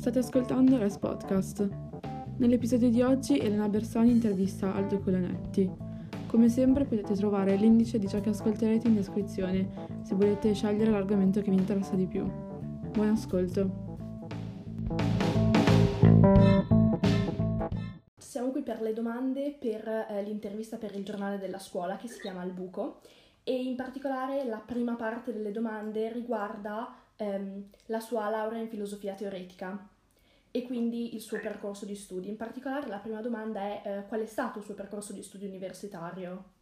State 0.00 0.20
ascoltando 0.20 0.78
Res 0.78 0.96
Podcast. 0.96 1.68
Nell'episodio 2.38 2.88
di 2.88 3.02
oggi 3.02 3.38
Elena 3.38 3.68
Bersani 3.68 4.12
intervista 4.12 4.74
Aldo 4.74 4.98
Colonetti. 4.98 5.70
Come 6.26 6.48
sempre 6.48 6.86
potete 6.86 7.12
trovare 7.12 7.54
l'indice 7.56 7.98
di 7.98 8.08
ciò 8.08 8.18
che 8.18 8.30
ascolterete 8.30 8.88
in 8.88 8.94
descrizione 8.94 9.68
se 10.00 10.14
volete 10.14 10.54
scegliere 10.54 10.90
l'argomento 10.90 11.42
che 11.42 11.50
vi 11.50 11.58
interessa 11.58 11.96
di 11.96 12.06
più. 12.06 12.24
Buon 12.24 13.08
ascolto. 13.08 13.98
Siamo 18.16 18.52
qui 18.52 18.62
per 18.62 18.80
le 18.80 18.94
domande 18.94 19.54
per 19.60 19.86
eh, 19.86 20.22
l'intervista 20.22 20.78
per 20.78 20.94
il 20.96 21.04
giornale 21.04 21.36
della 21.36 21.58
scuola 21.58 21.98
che 21.98 22.08
si 22.08 22.20
chiama 22.20 22.42
Il 22.44 22.52
Buco 22.52 23.02
e 23.44 23.54
in 23.54 23.76
particolare 23.76 24.44
la 24.46 24.62
prima 24.64 24.94
parte 24.94 25.30
delle 25.30 25.52
domande 25.52 26.10
riguarda 26.10 26.99
ehm, 27.20 27.70
la 27.86 28.00
sua 28.00 28.28
laurea 28.28 28.60
in 28.60 28.68
filosofia 28.68 29.14
teoretica 29.14 29.88
e 30.50 30.62
quindi 30.64 31.14
il 31.14 31.20
suo 31.20 31.38
percorso 31.38 31.84
di 31.84 31.94
studi. 31.94 32.28
In 32.28 32.36
particolare 32.36 32.88
la 32.88 32.98
prima 32.98 33.20
domanda 33.20 33.60
è 33.60 33.82
eh, 33.84 34.06
qual 34.08 34.22
è 34.22 34.26
stato 34.26 34.58
il 34.58 34.64
suo 34.64 34.74
percorso 34.74 35.12
di 35.12 35.22
studi 35.22 35.46
universitario? 35.46 36.58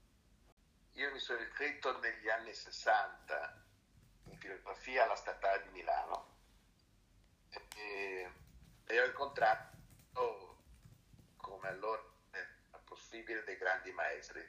Io 0.92 1.12
mi 1.12 1.18
sono 1.20 1.40
iscritto 1.40 1.98
negli 2.00 2.28
anni 2.28 2.52
60 2.52 3.62
in 4.24 4.36
filosofia 4.36 5.04
alla 5.04 5.14
Statale 5.14 5.62
di 5.62 5.70
Milano 5.70 6.26
e, 7.50 8.30
e 8.84 9.00
ho 9.00 9.06
incontrato 9.06 9.76
come 11.36 11.68
allora 11.68 12.02
era 12.30 12.80
possibile 12.84 13.42
dei 13.44 13.56
grandi 13.56 13.90
maestri, 13.92 14.46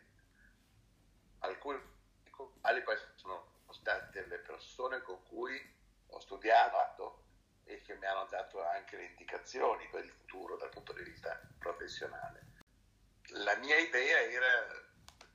alcuni 1.40 1.80
quali 2.62 2.82
poi 2.82 2.98
sono 3.16 3.46
state 3.71 4.26
le 4.27 4.40
persone 4.40 5.02
con 5.02 5.23
cui 5.23 5.77
ho 6.09 6.20
studiato 6.20 7.23
e 7.63 7.82
che 7.82 7.96
mi 7.96 8.05
hanno 8.05 8.26
dato 8.29 8.63
anche 8.65 8.98
le 8.98 9.05
indicazioni 9.05 9.88
per 9.90 10.04
il 10.04 10.12
futuro 10.12 10.57
dal 10.57 10.70
punto 10.70 10.93
di 10.93 11.04
vista 11.04 11.40
professionale. 11.57 12.48
La 13.34 13.55
mia 13.57 13.77
idea 13.77 14.21
era 14.21 14.68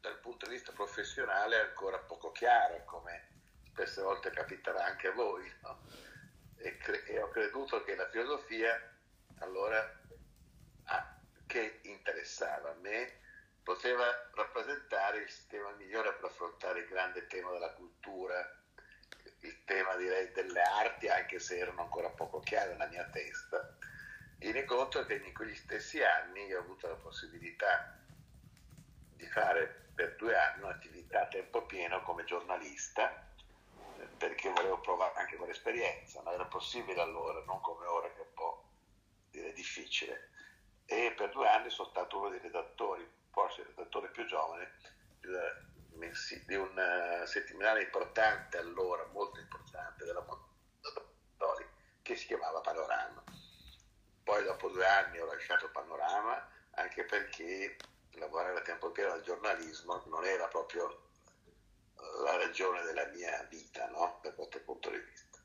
dal 0.01 0.19
punto 0.19 0.47
di 0.47 0.53
vista 0.53 0.73
professionale 0.73 1.61
ancora 1.61 1.99
poco 1.99 2.33
chiara, 2.33 2.83
come 2.83 3.29
spesse 3.65 4.03
volte 4.03 4.31
capiterà 4.31 4.85
anche 4.85 5.09
a 5.09 5.13
voi, 5.13 5.51
no? 5.63 5.81
e, 6.57 6.77
cre- 6.79 7.05
e, 7.05 7.21
ho 7.21 7.29
creduto 7.29 7.83
che 7.85 7.95
la 7.95 8.09
filosofia 8.09 8.79
allora 9.39 10.01
ah, 10.85 11.19
che 11.47 11.81
interessava 11.83 12.71
a 12.71 12.75
me 12.75 13.21
poteva 13.63 14.05
rappresentare 14.35 15.19
il 15.19 15.31
sistema 15.31 15.71
migliore 15.73 16.13
per 16.15 16.27
affrontare 16.27 16.81
il 16.81 16.89
grande 16.89 17.27
tema 17.27 17.51
della 17.53 17.73
cultura, 17.73 18.64
il 19.45 19.65
tema 19.65 19.95
direi 19.97 20.33
delle 20.33 20.63
arti, 20.63 21.09
anche 21.09 21.39
se 21.39 21.59
erano 21.59 21.83
ancora 21.83 22.09
poco 22.09 22.41
chiare 22.41 22.71
nella 22.71 22.87
mia 22.87 23.05
testa. 23.05 23.77
Tieni 24.39 24.65
conto 24.65 25.05
che 25.05 25.15
in 25.15 25.33
quegli 25.33 25.55
stessi 25.55 26.03
anni 26.03 26.53
ho 26.53 26.61
avuto 26.61 26.89
la 26.89 26.97
possibilità 26.97 27.99
di 29.17 29.27
fare 29.27 29.91
per 29.95 30.17
due 30.17 30.37
anni 30.37 30.63
un'attività 30.63 31.23
a 31.23 31.29
tempo 31.29 31.65
pieno 31.67 32.03
come 32.03 32.25
giornalista, 32.25 33.23
perché 34.19 34.51
volevo 34.51 34.81
provare 34.81 35.19
anche 35.21 35.37
quell'esperienza, 35.37 36.21
non 36.23 36.35
era 36.35 36.47
possibile 36.47 37.01
allora, 37.01 37.43
non 37.45 37.61
come 37.61 37.87
ora 37.87 38.09
che 38.09 38.19
è 38.19 38.27
un 38.27 38.35
po' 38.35 38.69
dire, 39.31 39.53
difficile. 39.53 40.31
E 40.87 41.13
per 41.17 41.31
due 41.31 41.49
anni 41.49 41.71
sono 41.71 41.89
stato 41.89 42.19
uno 42.19 42.29
dei 42.29 42.41
redattori, 42.41 43.09
forse 43.31 43.63
il 43.63 43.69
redattore 43.69 44.11
più 44.11 44.27
giovane, 44.27 44.73
di 46.47 46.55
un 46.55 46.79
eh, 46.79 47.27
settimanale 47.27 47.83
importante 47.83 48.59
allora, 48.59 49.05
molto 49.13 49.41
importante, 49.41 50.05
della 50.05 50.25
Mondadori, 50.25 51.67
che 52.03 52.17
si 52.17 52.27
chiamava 52.27 52.61
Panorama. 52.61 53.23
Poi 54.23 54.45
dopo 54.45 54.69
due 54.69 54.87
anni 54.87 55.19
ho 55.19 55.27
lasciato 55.27 55.71
Panorama 55.71 56.49
anche 56.77 57.05
perché 57.05 57.77
lavorare 58.13 58.59
a 58.59 58.63
tempo 58.63 58.91
pieno 58.91 59.13
al 59.13 59.23
giornalismo 59.23 60.03
non 60.07 60.25
era 60.25 60.47
proprio 60.49 61.03
la 62.23 62.37
ragione 62.37 62.83
della 62.83 63.07
mia 63.07 63.43
vita, 63.51 63.89
no? 63.89 64.19
da 64.23 64.33
questo 64.33 64.61
punto 64.61 64.91
di 64.91 64.99
vista. 64.99 65.39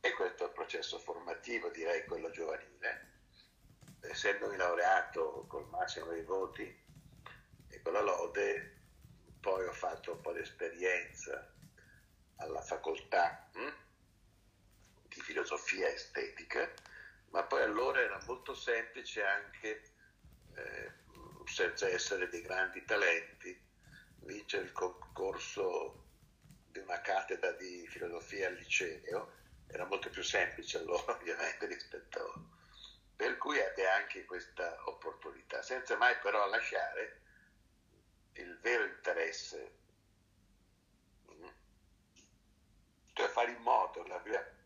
E 0.00 0.12
questo 0.14 0.44
è 0.44 0.46
il 0.46 0.52
processo 0.52 0.98
formativo, 0.98 1.68
direi 1.68 2.04
quello 2.04 2.30
giovanile. 2.30 3.08
Essendomi 4.00 4.56
laureato 4.56 5.44
col 5.46 5.68
massimo 5.68 6.06
dei 6.06 6.22
voti 6.22 6.62
e 7.68 7.82
con 7.82 7.92
la 7.92 8.00
lode, 8.00 8.79
poi 9.40 9.66
ho 9.66 9.72
fatto 9.72 10.12
un 10.12 10.20
po' 10.20 10.32
di 10.32 10.40
esperienza 10.40 11.50
alla 12.36 12.60
facoltà 12.60 13.48
hm, 13.52 13.74
di 15.08 15.20
filosofia 15.20 15.88
estetica, 15.88 16.70
ma 17.30 17.42
poi 17.44 17.62
allora 17.62 18.00
era 18.00 18.22
molto 18.26 18.54
semplice 18.54 19.22
anche, 19.22 19.82
eh, 20.54 20.92
senza 21.46 21.88
essere 21.88 22.28
dei 22.28 22.42
grandi 22.42 22.84
talenti, 22.84 23.58
vincere 24.20 24.64
il 24.64 24.72
concorso 24.72 26.04
di 26.66 26.78
una 26.78 27.00
cattedra 27.00 27.52
di 27.52 27.86
filosofia 27.88 28.48
al 28.48 28.54
liceo, 28.54 29.32
era 29.66 29.84
molto 29.86 30.10
più 30.10 30.22
semplice 30.22 30.78
allora 30.78 31.12
ovviamente 31.16 31.66
rispetto 31.66 32.48
per 33.16 33.36
cui 33.36 33.58
ebbe 33.58 33.86
anche 33.86 34.24
questa 34.24 34.74
opportunità, 34.86 35.60
senza 35.62 35.96
mai 35.96 36.16
però 36.20 36.46
lasciare 36.48 37.19
il 38.34 38.58
vero 38.60 38.84
interesse, 38.84 39.72
mm, 41.30 41.48
cioè 43.12 43.28
fare 43.28 43.52
in 43.52 43.62
modo 43.62 44.02
che 44.02 44.08
la 44.08 44.18
via 44.18 44.58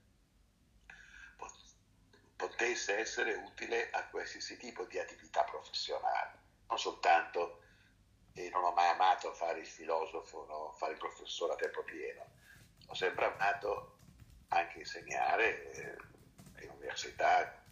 potesse 2.36 2.98
essere 2.98 3.34
utile 3.34 3.91
a 3.91 4.06
qualsiasi 4.08 4.56
tipo 4.56 4.84
di 4.84 4.98
attività 4.98 5.44
professionale, 5.44 6.38
non 6.69 6.78
soltanto, 6.78 7.60
e 8.34 8.50
non 8.50 8.64
ho 8.64 8.72
mai 8.72 8.88
amato 8.88 9.32
fare 9.32 9.60
il 9.60 9.66
filosofo, 9.66 10.44
no? 10.46 10.72
fare 10.76 10.92
il 10.92 10.98
professore 10.98 11.54
a 11.54 11.56
tempo 11.56 11.82
pieno, 11.82 12.26
ho 12.86 12.94
sempre 12.94 13.26
amato 13.26 13.98
anche 14.48 14.78
insegnare 14.78 15.72
eh, 15.72 16.64
in 16.64 16.70
università, 16.70 17.62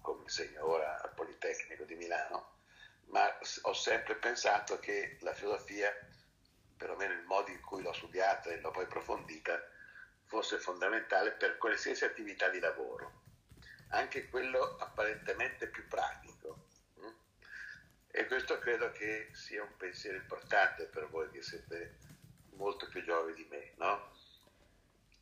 come 0.00 0.22
insegno 0.22 0.66
ora 0.66 1.00
al 1.02 1.12
Politecnico 1.14 1.84
di 1.84 1.96
Milano, 1.96 2.54
ma 3.06 3.38
ho 3.62 3.72
sempre 3.72 4.16
pensato 4.16 4.78
che 4.78 5.18
la 5.20 5.32
filosofia, 5.32 5.92
perlomeno 6.76 7.12
il 7.12 7.24
modo 7.24 7.50
in 7.50 7.60
cui 7.60 7.82
l'ho 7.82 7.92
studiata 7.92 8.50
e 8.50 8.60
l'ho 8.60 8.70
poi 8.70 8.84
approfondita, 8.84 9.60
fosse 10.24 10.58
fondamentale 10.58 11.32
per 11.32 11.56
qualsiasi 11.56 12.04
attività 12.04 12.48
di 12.48 12.58
lavoro, 12.58 13.22
anche 13.90 14.28
quello 14.28 14.76
apparentemente 14.78 15.68
più 15.68 15.86
pratico. 15.86 16.66
Mm? 17.00 17.12
E 18.10 18.26
questo 18.26 18.58
credo 18.58 18.90
che 18.92 19.30
sia 19.32 19.62
un 19.62 19.76
pensiero 19.76 20.16
importante 20.16 20.86
per 20.86 21.08
voi 21.08 21.30
che 21.30 21.42
siete 21.42 21.98
molto 22.54 22.88
più 22.88 23.04
giovani 23.04 23.34
di 23.34 23.46
me, 23.48 23.72
no? 23.76 24.14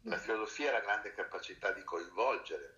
La 0.02 0.18
filosofia 0.18 0.70
ha 0.70 0.72
la 0.72 0.80
grande 0.80 1.14
capacità 1.14 1.72
di 1.72 1.82
coinvolgere. 1.82 2.76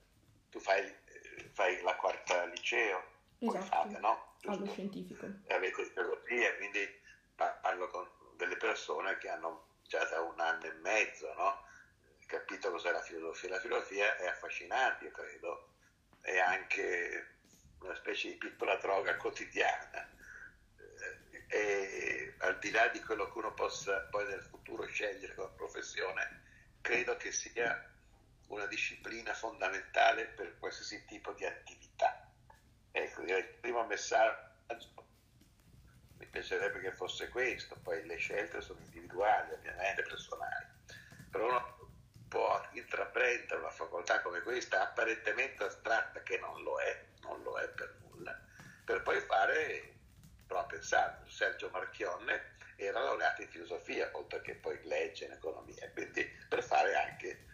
Tu 0.50 0.60
fai, 0.60 0.84
eh, 0.84 1.50
fai 1.52 1.82
la 1.82 1.96
quarta 1.96 2.44
liceo, 2.44 3.15
esatto. 3.38 3.66
fate, 3.66 3.98
no? 3.98 4.34
Allo 4.44 4.66
scientifico. 4.66 5.26
E 5.46 5.54
avete 5.54 5.84
filosofia, 5.84 6.54
quindi 6.56 6.88
parlo 7.34 7.88
con 7.88 8.08
delle 8.36 8.56
persone 8.56 9.16
che 9.18 9.28
hanno 9.28 9.66
già 9.82 10.04
da 10.04 10.20
un 10.20 10.38
anno 10.40 10.64
e 10.64 10.72
mezzo, 10.72 11.32
no? 11.34 11.64
capito 12.26 12.70
cos'è 12.70 12.90
la 12.90 13.00
filosofia. 13.00 13.50
La 13.50 13.60
filosofia 13.60 14.16
è 14.16 14.26
affascinante, 14.26 15.04
io 15.04 15.10
credo, 15.12 15.68
è 16.20 16.38
anche 16.38 17.34
una 17.80 17.94
specie 17.94 18.30
di 18.30 18.36
piccola 18.36 18.76
droga 18.76 19.16
quotidiana. 19.16 20.14
E 21.48 22.34
al 22.38 22.58
di 22.58 22.70
là 22.70 22.88
di 22.88 23.00
quello 23.00 23.30
che 23.30 23.38
uno 23.38 23.54
possa 23.54 24.00
poi 24.10 24.26
nel 24.26 24.42
futuro 24.42 24.84
scegliere 24.86 25.34
come 25.34 25.52
professione, 25.56 26.42
credo 26.80 27.16
che 27.16 27.30
sia 27.30 27.90
una 28.48 28.66
disciplina 28.66 29.32
fondamentale 29.32 30.26
per 30.26 30.58
qualsiasi 30.58 31.04
tipo 31.06 31.32
di 31.32 31.44
attività. 31.44 31.85
Ecco, 32.98 33.20
direi 33.20 33.40
il 33.40 33.48
primo 33.60 33.84
messaggio 33.84 35.04
mi 36.16 36.26
piacerebbe 36.28 36.80
che 36.80 36.92
fosse 36.92 37.28
questo, 37.28 37.76
poi 37.82 38.02
le 38.06 38.16
scelte 38.16 38.62
sono 38.62 38.80
individuali, 38.80 39.52
ovviamente 39.52 40.00
personali, 40.00 40.66
però 41.30 41.46
uno 41.46 41.90
può 42.26 42.58
intraprendere 42.72 43.60
una 43.60 43.68
facoltà 43.68 44.22
come 44.22 44.40
questa 44.40 44.80
apparentemente 44.80 45.64
astratta 45.64 46.22
che 46.22 46.38
non 46.38 46.62
lo 46.62 46.80
è, 46.80 47.04
non 47.20 47.42
lo 47.42 47.58
è 47.58 47.68
per 47.68 47.98
nulla, 48.00 48.34
per 48.82 49.02
poi 49.02 49.20
fare, 49.20 49.94
prova 50.46 50.66
a 50.66 51.20
Sergio 51.26 51.68
Marchionne 51.68 52.54
era 52.76 53.00
laureato 53.00 53.42
in 53.42 53.48
filosofia, 53.48 54.08
oltre 54.14 54.40
che 54.40 54.54
poi 54.54 54.80
legge 54.84 55.26
in 55.26 55.32
economia, 55.32 55.90
quindi 55.92 56.24
per 56.48 56.62
fare 56.62 56.94
anche 56.94 57.44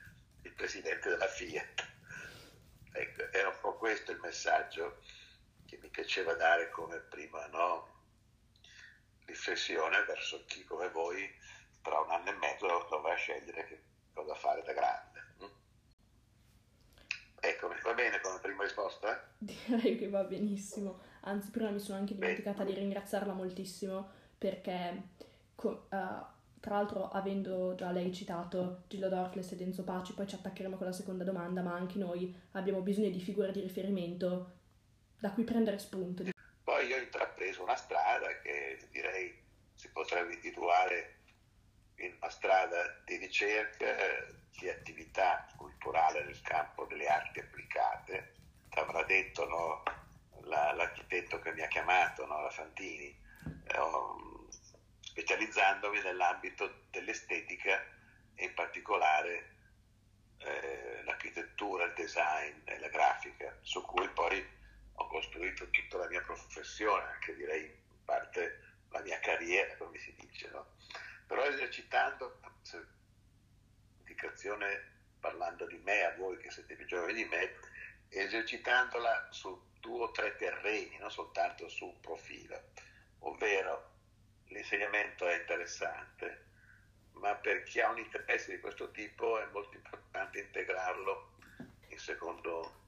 il 0.42 0.52
presidente 0.52 1.08
della 1.08 1.26
Fiat. 1.26 1.90
Ecco, 2.94 3.32
era 3.32 3.48
un 3.48 3.58
po' 3.60 3.76
questo 3.78 4.12
il 4.12 4.18
messaggio 4.20 5.00
che 5.72 5.78
mi 5.80 5.88
piaceva 5.88 6.34
dare 6.34 6.68
come 6.68 6.98
prima 6.98 7.46
no? 7.46 7.88
riflessione 9.24 10.04
verso 10.04 10.44
chi 10.46 10.64
come 10.64 10.90
voi 10.90 11.26
tra 11.80 11.98
un 11.98 12.10
anno 12.10 12.28
e 12.28 12.34
mezzo 12.34 12.66
dovrà 12.90 13.14
scegliere 13.14 13.64
che 13.64 13.82
cosa 14.12 14.34
fare 14.34 14.62
da 14.62 14.72
grande. 14.74 15.20
Mm? 15.42 15.48
Ecco, 17.40 17.68
va 17.82 17.94
bene, 17.94 18.20
risposta? 18.58 19.30
Direi 19.38 19.96
che 19.96 20.10
va 20.10 20.24
benissimo. 20.24 21.00
Anzi, 21.20 21.50
prima 21.50 21.70
mi 21.70 21.80
sono 21.80 21.98
anche 21.98 22.14
dimenticata 22.14 22.64
di 22.64 22.74
ringraziarla 22.74 23.32
moltissimo 23.32 24.10
perché, 24.36 25.02
co- 25.54 25.86
uh, 25.88 26.26
tra 26.60 26.74
l'altro, 26.74 27.08
avendo 27.08 27.74
già 27.74 27.90
lei 27.90 28.12
citato 28.12 28.82
Gillo 28.88 29.08
Dorfles 29.08 29.52
ed 29.52 29.62
Enzo 29.62 29.84
Paci, 29.84 30.12
poi 30.12 30.26
ci 30.26 30.34
attaccheremo 30.34 30.76
con 30.76 30.86
la 30.86 30.92
seconda 30.92 31.24
domanda, 31.24 31.62
ma 31.62 31.72
anche 31.72 31.98
noi 31.98 32.34
abbiamo 32.52 32.82
bisogno 32.82 33.08
di 33.08 33.20
figure 33.20 33.52
di 33.52 33.60
riferimento 33.60 34.60
da 35.22 35.30
cui 35.30 35.44
prendere 35.44 35.78
spunto. 35.78 36.24
Poi 36.64 36.86
io 36.88 36.96
ho 36.96 36.98
intrapreso 36.98 37.62
una 37.62 37.76
strada 37.76 38.40
che 38.40 38.88
direi 38.90 39.32
si 39.72 39.88
potrebbe 39.90 40.34
individuare 40.34 41.18
in 41.98 42.12
una 42.16 42.28
strada 42.28 43.00
di 43.04 43.18
ricerca, 43.18 43.86
di 44.58 44.68
attività 44.68 45.46
culturale 45.56 46.24
nel 46.24 46.40
campo 46.42 46.86
delle 46.86 47.06
arti 47.06 47.38
applicate. 47.38 48.32
Ti 48.68 48.78
avrà 48.80 49.04
detto 49.04 49.46
no, 49.46 49.82
la, 50.42 50.72
l'architetto 50.72 51.38
che 51.38 51.52
mi 51.52 51.60
ha 51.60 51.68
chiamato, 51.68 52.26
no, 52.26 52.42
la 52.42 52.50
Fantini, 52.50 53.16
eh, 53.66 53.78
specializzandomi 55.02 56.00
nell'ambito 56.02 56.86
dell'estetica 56.90 57.80
e 58.34 58.44
in 58.44 58.54
particolare 58.54 59.54
eh, 60.38 61.02
l'architettura, 61.04 61.84
il 61.84 61.92
design 61.92 62.58
e 62.64 62.80
la 62.80 62.88
grafica, 62.88 63.56
su 63.60 63.82
cui 63.82 64.08
poi 64.08 64.60
ho 65.02 65.06
costruito 65.08 65.68
tutta 65.70 65.98
la 65.98 66.08
mia 66.08 66.22
professione, 66.22 67.04
anche 67.04 67.34
direi 67.34 67.64
in 67.64 68.04
parte 68.04 68.60
la 68.90 69.00
mia 69.00 69.18
carriera, 69.18 69.74
come 69.76 69.98
si 69.98 70.14
dice, 70.14 70.48
no? 70.50 70.66
però 71.26 71.44
esercitando, 71.44 72.38
indicazione 73.98 74.90
parlando 75.18 75.66
di 75.66 75.78
me 75.78 76.04
a 76.04 76.14
voi 76.16 76.36
che 76.38 76.50
siete 76.50 76.74
più 76.74 76.86
giovani 76.86 77.14
di 77.14 77.24
me, 77.24 77.54
esercitandola 78.08 79.28
su 79.30 79.60
due 79.80 80.04
o 80.04 80.10
tre 80.10 80.36
terreni, 80.36 80.98
non 80.98 81.10
soltanto 81.10 81.68
su 81.68 81.86
un 81.86 82.00
profilo, 82.00 82.60
ovvero 83.20 83.90
l'insegnamento 84.48 85.26
è 85.26 85.38
interessante, 85.38 86.44
ma 87.12 87.34
per 87.34 87.62
chi 87.64 87.80
ha 87.80 87.90
un 87.90 87.98
interesse 87.98 88.54
di 88.54 88.60
questo 88.60 88.90
tipo 88.90 89.40
è 89.40 89.46
molto 89.52 89.76
importante 89.76 90.40
integrarlo 90.40 91.32
in 91.88 91.98
secondo, 91.98 92.80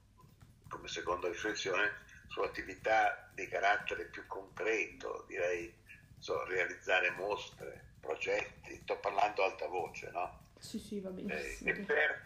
come 0.67 0.87
seconda 0.87 1.27
riflessione 1.27 2.04
su 2.27 2.41
attività 2.41 3.29
di 3.33 3.47
carattere 3.47 4.05
più 4.05 4.25
concreto, 4.27 5.25
direi 5.27 5.73
so, 6.19 6.43
realizzare 6.45 7.11
mostre, 7.11 7.93
progetti, 7.99 8.79
sto 8.83 8.97
parlando 8.99 9.43
a 9.43 9.47
alta 9.47 9.67
voce, 9.67 10.09
no? 10.11 10.43
Sì, 10.59 10.79
sì, 10.79 10.99
va 10.99 11.09
benissimo. 11.09 11.69
E, 11.69 11.73
e, 11.73 11.85
ter- 11.85 12.21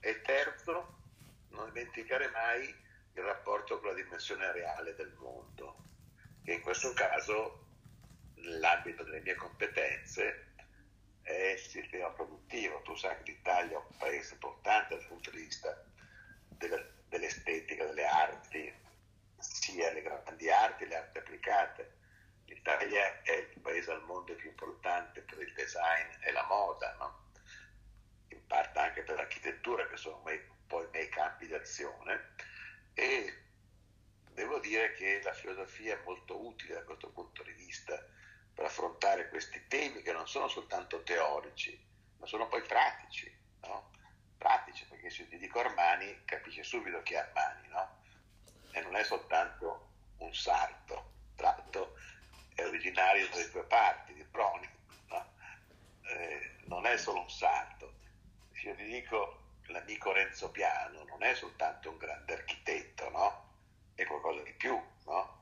e 0.00 0.20
terzo, 0.22 0.98
non 1.50 1.70
dimenticare 1.72 2.28
mai 2.30 2.74
il 3.14 3.22
rapporto 3.22 3.78
con 3.78 3.88
la 3.90 3.94
dimensione 3.94 4.50
reale 4.52 4.94
del 4.94 5.12
mondo, 5.18 5.76
che 6.44 6.54
in 6.54 6.60
questo 6.60 6.92
caso, 6.92 7.66
nell'ambito 8.34 9.04
delle 9.04 9.20
mie 9.20 9.34
competenze, 9.34 10.46
è 11.22 11.52
il 11.52 11.58
sistema 11.58 12.10
produttivo. 12.10 12.80
Tu 12.82 12.96
sai 12.96 13.16
che 13.22 13.32
l'Italia 13.32 13.76
è 13.76 13.80
un 13.80 13.96
paese 13.98 14.34
importante 14.34 14.96
dal 14.96 15.06
punto 15.06 15.30
di 15.30 15.38
vista 15.38 15.84
delle, 16.48 16.90
dell'estetica, 17.08 17.84
delle 17.84 18.06
arti, 18.06 18.72
sia 19.72 19.90
le 19.92 20.02
grandi 20.02 20.50
arti, 20.50 20.86
le 20.86 20.96
arti 20.96 21.18
applicate. 21.18 21.96
L'Italia 22.44 23.22
è 23.22 23.32
il 23.32 23.60
paese 23.60 23.90
al 23.90 24.02
mondo 24.02 24.34
più 24.34 24.50
importante 24.50 25.22
per 25.22 25.40
il 25.40 25.52
design 25.54 26.08
e 26.20 26.32
la 26.32 26.44
moda, 26.44 26.94
no? 26.98 27.30
in 28.28 28.46
parte 28.46 28.78
anche 28.78 29.02
per 29.02 29.16
l'architettura, 29.16 29.86
che 29.86 29.96
sono 29.96 30.22
un 30.22 30.40
po' 30.66 30.82
i 30.82 30.88
miei 30.92 31.08
campi 31.08 31.46
di 31.46 31.54
azione. 31.54 32.34
E 32.92 33.44
devo 34.34 34.58
dire 34.58 34.92
che 34.92 35.22
la 35.22 35.32
filosofia 35.32 35.94
è 35.94 36.02
molto 36.04 36.44
utile 36.44 36.74
da 36.74 36.84
questo 36.84 37.08
punto 37.10 37.42
di 37.42 37.52
vista 37.52 37.98
per 38.54 38.66
affrontare 38.66 39.30
questi 39.30 39.66
temi 39.68 40.02
che 40.02 40.12
non 40.12 40.28
sono 40.28 40.48
soltanto 40.48 41.02
teorici, 41.02 41.82
ma 42.18 42.26
sono 42.26 42.46
poi 42.48 42.60
pratici. 42.62 43.34
No? 43.62 43.90
Pratici, 44.36 44.84
perché 44.86 45.08
se 45.08 45.26
ti 45.28 45.38
dico 45.38 45.60
Armani 45.60 46.24
capisci 46.26 46.62
subito 46.62 47.02
che 47.02 47.14
è 47.14 47.18
Armani, 47.18 47.68
no? 47.68 48.00
E 48.72 48.80
non 48.80 48.96
è 48.96 49.04
soltanto 49.04 49.90
un 50.18 50.34
sarto, 50.34 51.10
tratto 51.36 51.96
è 52.54 52.64
originario 52.64 53.28
dalle 53.28 53.50
due 53.50 53.64
parti, 53.64 54.14
di 54.14 54.24
Proni, 54.24 54.68
no? 55.08 55.32
eh, 56.02 56.56
non 56.64 56.86
è 56.86 56.96
solo 56.96 57.20
un 57.20 57.30
sarto. 57.30 57.94
Se 58.52 58.68
io 58.68 58.74
ti 58.74 58.84
dico 58.84 59.40
l'amico 59.66 60.12
Renzo 60.12 60.50
Piano 60.50 61.04
non 61.04 61.22
è 61.22 61.34
soltanto 61.34 61.90
un 61.90 61.96
grande 61.96 62.34
architetto, 62.34 63.08
no? 63.10 63.50
è 63.94 64.04
qualcosa 64.04 64.42
di 64.42 64.52
più, 64.52 64.80
no? 65.04 65.40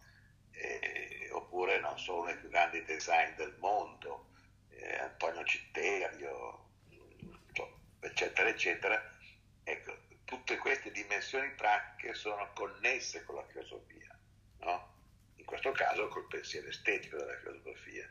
eh, 0.52 1.28
oppure 1.32 1.80
non 1.80 1.98
sono 1.98 2.30
i 2.30 2.36
più 2.36 2.48
grandi 2.48 2.82
design 2.84 3.34
del 3.34 3.56
mondo, 3.58 4.26
eh, 4.70 4.96
Antonio 4.98 5.44
Citterio, 5.44 6.68
eccetera, 8.00 8.48
eccetera. 8.48 9.18
Ecco, 9.64 9.96
tutte 10.30 10.56
queste 10.58 10.92
dimensioni 10.92 11.50
pratiche 11.54 12.14
sono 12.14 12.48
connesse 12.54 13.24
con 13.24 13.34
la 13.34 13.44
filosofia, 13.46 14.16
no? 14.60 14.94
in 15.34 15.44
questo 15.44 15.72
caso 15.72 16.06
col 16.06 16.28
pensiero 16.28 16.68
estetico 16.68 17.16
della 17.16 17.36
filosofia. 17.38 18.08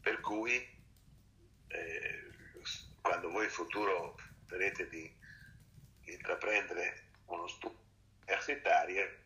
Per 0.00 0.20
cui 0.20 0.56
eh, 1.68 2.32
quando 3.00 3.30
voi 3.30 3.44
in 3.44 3.50
futuro 3.50 4.16
vedrete 4.46 4.88
di 4.88 5.16
intraprendere 6.06 7.10
uno 7.26 7.46
studio 7.46 7.78
universitario, 8.22 9.04
eh, 9.04 9.20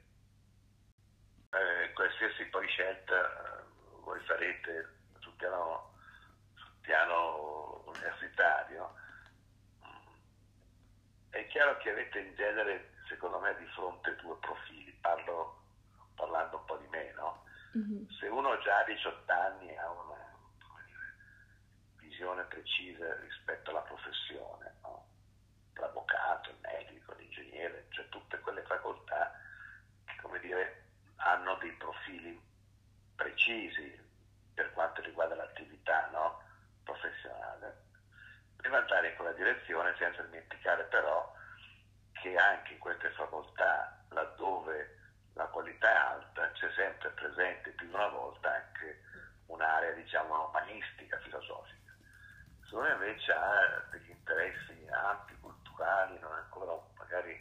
qualsiasi 1.94 2.44
poi 2.50 2.68
scelta 2.68 3.14
eh, 3.14 3.62
voi 4.02 4.20
farete 4.26 4.96
sul 5.20 5.32
piano, 5.36 5.94
sul 6.52 6.74
piano 6.82 7.82
universitario, 7.86 8.94
è 11.34 11.48
chiaro 11.48 11.76
che 11.78 11.90
avete 11.90 12.20
in 12.20 12.34
genere, 12.36 12.92
secondo 13.08 13.40
me, 13.40 13.56
di 13.56 13.66
fronte 13.75 14.14
due 14.16 14.36
profili, 14.38 14.92
Parlo, 15.00 15.62
parlando 16.14 16.58
un 16.58 16.64
po' 16.64 16.76
di 16.76 16.86
me, 16.86 17.12
no? 17.14 17.44
Mm-hmm. 17.76 18.08
Se 18.20 18.28
uno 18.28 18.56
già 18.60 18.78
a 18.78 18.84
18 18.84 19.32
anni 19.32 19.76
ha 19.76 19.90
una 19.90 20.14
dire, 20.86 22.06
visione 22.08 22.44
precisa 22.44 23.16
rispetto 23.16 23.70
alla 23.70 23.81
professione, 23.81 24.76
no? 24.82 25.08
l'avvocato, 25.75 26.50
il 26.50 26.56
medico, 26.61 27.14
l'ingegnere, 27.14 27.87
cioè 27.90 28.09
tutte 28.11 28.38
quelle 28.38 28.62
facoltà 28.62 29.37
che, 30.04 30.14
come 30.23 30.38
dire, 30.38 30.85
hanno 31.16 31.56
dei 31.56 31.73
profili 31.73 32.40
precisi 33.16 34.00
per 34.54 34.73
quanto 34.73 35.02
riguarda 35.02 35.35
l'attività 35.35 36.09
no? 36.12 36.42
professionale 36.85 37.85
deve 38.64 38.78
andare 38.78 39.11
in 39.11 39.16
quella 39.16 39.32
direzione 39.32 39.94
senza 39.99 40.23
dimenticare 40.23 40.85
però 40.85 41.32
che 42.12 42.35
anche 42.35 42.73
in 42.73 42.78
queste 42.78 43.11
facoltà, 43.11 43.94
laddove 44.09 44.99
la 45.35 45.44
qualità 45.47 45.90
è 45.90 45.97
alta, 45.97 46.50
c'è 46.52 46.70
sempre 46.75 47.11
presente 47.11 47.70
più 47.73 47.87
di 47.88 47.92
una 47.92 48.09
volta 48.09 48.54
anche 48.54 49.02
un'area 49.47 49.92
diciamo 49.92 50.49
umanistica, 50.49 51.18
filosofica. 51.18 51.92
Se 52.66 52.75
uno 52.75 52.88
invece 52.88 53.32
ha 53.32 53.85
degli 53.90 54.09
interessi 54.09 54.87
ampi, 54.90 55.37
culturali, 55.40 56.18
non 56.20 56.32
ha 56.32 56.37
ancora 56.37 56.73
magari 56.97 57.38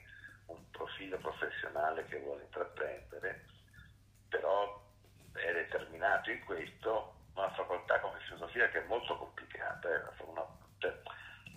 un 0.48 0.70
profilo 0.72 1.18
professionale 1.20 2.06
che 2.08 2.20
vuole 2.20 2.44
intraprendere, 2.44 3.46
però 4.28 4.84
è 5.32 5.54
determinato 5.54 6.30
in 6.32 6.44
questo, 6.44 7.16
una 7.36 7.50
facoltà 7.54 8.02
come 8.02 8.20
filosofia 8.28 8.68
che 8.68 8.84
è 8.84 8.88
molto 8.88 9.16
complicata, 9.18 9.88
è 9.88 10.02
una, 10.26 10.46
cioè, 10.84 10.94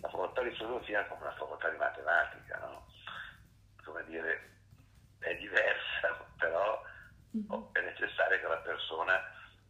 la 0.00 0.08
facoltà 0.08 0.42
di 0.42 0.54
filosofia 0.54 1.00
è 1.00 1.08
come 1.08 1.22
una 1.22 1.34
facoltà 1.34 1.68
di 1.68 1.76
matematica, 1.76 2.58
no? 2.58 2.86
come 3.84 4.04
dire, 4.04 4.50
è 5.18 5.34
diversa, 5.34 6.14
però 6.38 6.80
mm-hmm. 7.36 7.62
è 7.72 7.80
necessario 7.80 8.38
che 8.38 8.46
la 8.46 8.58
persona 8.58 9.20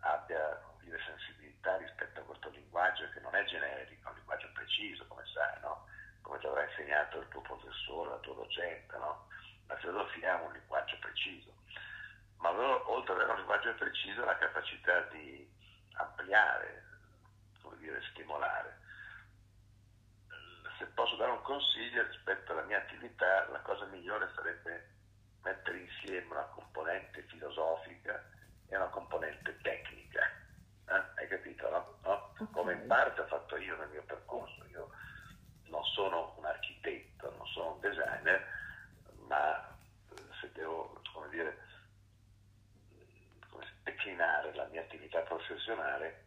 abbia 0.01 0.61
dire, 0.81 0.99
sensibilità 1.07 1.77
rispetto 1.77 2.21
a 2.21 2.25
questo 2.25 2.51
linguaggio 2.51 3.09
che 3.15 3.21
non 3.21 3.35
è 3.35 3.45
generico, 3.45 4.09
è 4.09 4.11
un 4.11 4.17
linguaggio 4.17 4.51
preciso, 4.53 5.07
come 5.07 5.25
sai, 5.33 5.61
no? 5.61 5.87
come 6.21 6.39
ti 6.39 6.47
avrà 6.47 6.65
insegnato 6.69 7.21
il 7.21 7.29
tuo 7.29 7.41
professore, 7.41 8.11
la 8.11 8.19
tua 8.19 8.35
docente. 8.35 8.97
No? 8.99 9.29
La 9.69 9.77
filosofia 9.77 10.39
è 10.39 10.45
un 10.45 10.53
linguaggio 10.53 10.99
preciso, 10.99 11.53
ma 12.57 12.91
oltre 12.91 13.13
ad 13.13 13.21
avere 13.21 13.33
un 13.33 13.39
linguaggio 13.39 13.75
preciso 13.75 14.25
la 14.25 14.37
capacità 14.37 15.01
di 15.13 15.49
ampliare, 15.93 16.85
come 17.63 17.77
dire, 17.79 18.03
stimolare 18.11 18.85
se 20.79 20.87
posso 20.87 21.17
dare 21.17 21.31
un 21.31 21.43
consiglio 21.43 22.03
rispetto 22.03 22.53
alla 22.53 22.63
mia 22.63 22.79
attività, 22.79 23.49
la 23.51 23.61
cosa 23.61 23.85
migliore 23.87 24.31
sarebbe 24.35 24.95
mettere 25.43 25.79
insieme 25.79 26.27
una 26.33 26.47
componente 26.55 27.23
filosofica 27.23 28.23
e 28.69 28.77
una 28.77 28.89
componente 28.89 29.57
tecnica. 29.63 30.21
Eh? 30.89 31.03
Hai 31.17 31.29
capito, 31.29 31.71
no? 31.71 31.99
no? 32.03 32.31
Okay. 32.33 32.47
Come 32.53 32.73
in 32.75 32.87
parte 32.87 33.21
ho 33.21 33.27
fatto 33.27 33.57
io 33.57 33.77
nel 33.77 33.89
mio 33.89 34.03
percorso. 34.05 34.65
Io 34.67 34.91
non 35.69 35.85
sono 35.85 36.35
un 36.37 36.45
architetto, 36.45 37.35
non 37.37 37.47
sono 37.47 37.73
un 37.73 37.81
designer, 37.81 38.47
ma 39.27 39.66
declinare 44.07 44.55
la 44.55 44.69
mia 44.71 44.83
attività 44.83 45.19
professionale, 45.23 46.27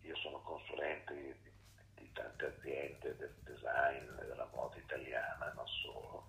io 0.00 0.16
sono 0.16 0.40
consulente 0.42 1.14
di, 1.14 1.52
di 1.94 2.12
tante 2.12 2.46
aziende 2.46 3.16
del 3.16 3.34
design, 3.44 4.10
della 4.26 4.48
moda 4.52 4.76
italiana, 4.76 5.52
non 5.54 5.66
solo, 5.68 6.26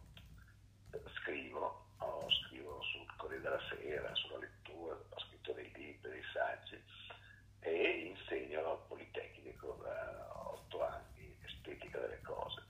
scrivo, 1.21 1.87
no? 1.97 2.27
scrivo 2.45 2.79
sul 2.83 3.15
Corriere 3.17 3.41
della 3.41 3.61
Sera, 3.67 4.13
sulla 4.13 4.37
lettura, 4.37 4.93
ho 4.93 5.19
scritto 5.21 5.53
dei 5.53 5.71
libri, 5.73 6.11
dei 6.11 6.23
saggi 6.31 6.79
e 7.61 8.13
insegno 8.15 8.59
al 8.59 8.79
Politecnico 8.87 9.79
da 9.81 10.51
otto 10.51 10.83
anni 10.85 11.35
estetica 11.43 11.97
delle 11.97 12.21
cose. 12.21 12.61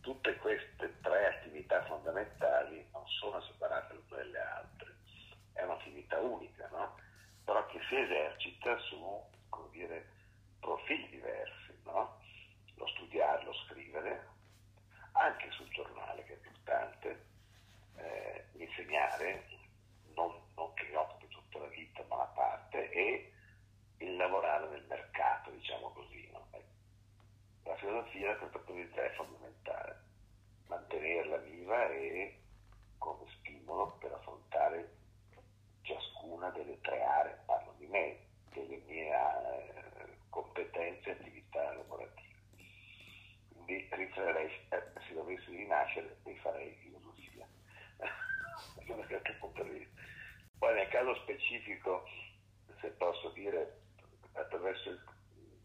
Tutte 0.00 0.34
queste 0.36 0.94
tre 1.02 1.26
attività 1.26 1.84
fondamentali 1.84 2.88
non 2.90 3.06
sono 3.06 3.38
separate 3.42 3.92
l'una 3.94 4.16
dalle 4.16 4.40
altre, 4.40 4.94
è 5.52 5.62
un'attività 5.62 6.18
unica 6.18 6.59
però 7.50 7.66
che 7.66 7.80
si 7.88 7.96
esercita 7.96 8.78
su 8.78 9.24
dire, 9.72 10.06
profili 10.60 11.08
diversi, 11.08 11.76
no? 11.82 12.20
lo 12.76 12.86
studiare, 12.86 13.42
lo 13.42 13.52
scrivere, 13.66 14.28
anche 15.12 15.50
sul 15.50 15.68
giornale 15.70 16.22
che 16.22 16.34
è 16.34 16.36
importante, 16.36 17.26
eh, 17.96 18.44
insegnare, 18.52 19.48
non, 20.14 20.32
non 20.54 20.72
che 20.74 20.86
mi 20.90 20.94
occupi 20.94 21.26
tutta 21.26 21.58
la 21.58 21.66
vita 21.66 22.04
ma 22.08 22.14
una 22.14 22.24
parte, 22.26 22.88
e 22.90 23.32
il 23.98 24.14
lavorare 24.14 24.68
nel 24.68 24.84
mercato, 24.88 25.50
diciamo 25.50 25.90
così. 25.90 26.28
No? 26.30 26.46
Eh, 26.52 26.62
la 27.64 27.74
filosofia 27.78 28.32
per 28.34 28.62
questo 28.64 29.00
è 29.00 29.10
fondamentale, 29.16 30.02
mantenerla 30.68 31.36
viva 31.38 31.88
e 31.88 32.39
Quindi 43.70 43.86
rifletterei, 43.88 44.50
eh, 44.70 44.82
se 45.06 45.14
dovessi 45.14 45.48
rinascere, 45.50 46.16
rifarei 46.24 46.76
filosofia. 46.82 47.46
Poi 50.58 50.74
nel 50.74 50.88
caso 50.88 51.14
specifico, 51.22 52.02
se 52.80 52.88
posso 52.88 53.28
dire, 53.30 53.82
attraverso 54.32 54.90
il, 54.90 55.00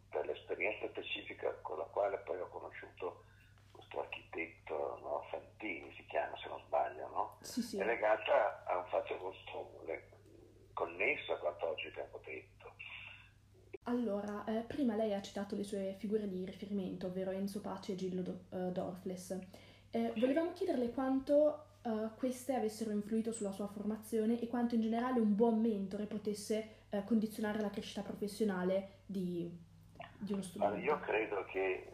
per 0.09 0.27
l'esperienza 0.27 0.88
specifica 0.89 1.51
con 1.62 1.79
la 1.79 1.85
quale 1.85 2.17
poi 2.19 2.39
ho 2.39 2.47
conosciuto 2.47 3.24
questo 3.71 4.01
architetto 4.01 5.00
no, 5.01 5.27
Fantini, 5.31 5.91
si 5.95 6.05
chiama 6.05 6.38
se 6.38 6.47
non 6.47 6.62
sbaglio, 6.67 7.07
no? 7.07 7.38
Sì, 7.41 7.62
sì. 7.63 7.79
è 7.79 7.85
legata 7.85 8.63
a 8.65 8.77
un 8.77 8.85
fatto 8.85 9.17
connesso 10.74 11.33
a 11.33 11.38
quanto 11.39 11.69
oggi 11.69 11.88
abbiamo 11.88 12.19
detto. 12.24 12.75
Allora, 13.87 14.43
eh, 14.45 14.61
prima 14.61 14.95
lei 14.95 15.13
ha 15.13 15.21
citato 15.21 15.55
le 15.55 15.63
sue 15.63 15.95
figure 15.99 16.27
di 16.27 16.43
riferimento, 16.43 17.07
ovvero 17.07 17.29
Enzo 17.29 17.61
Pace 17.61 17.91
e 17.91 17.95
Gillo 17.95 18.21
Do- 18.23 18.45
uh, 18.49 18.71
Dorfles. 18.71 19.39
Eh, 19.91 20.11
volevamo 20.17 20.53
chiederle 20.53 20.89
quanto 20.89 21.65
uh, 21.83 22.09
queste 22.15 22.55
avessero 22.55 22.91
influito 22.91 23.31
sulla 23.31 23.51
sua 23.51 23.67
formazione 23.67 24.39
e 24.39 24.47
quanto 24.47 24.73
in 24.73 24.81
generale 24.81 25.19
un 25.19 25.35
buon 25.35 25.61
mentore 25.61 26.07
potesse 26.07 26.85
uh, 26.89 27.03
condizionare 27.03 27.61
la 27.61 27.69
crescita 27.69 28.01
professionale 28.01 29.01
di, 29.05 29.55
di 30.17 30.33
uno 30.33 30.41
studente. 30.41 30.75
Allora, 30.75 30.91
io 30.91 30.99
credo 31.01 31.45
che 31.45 31.91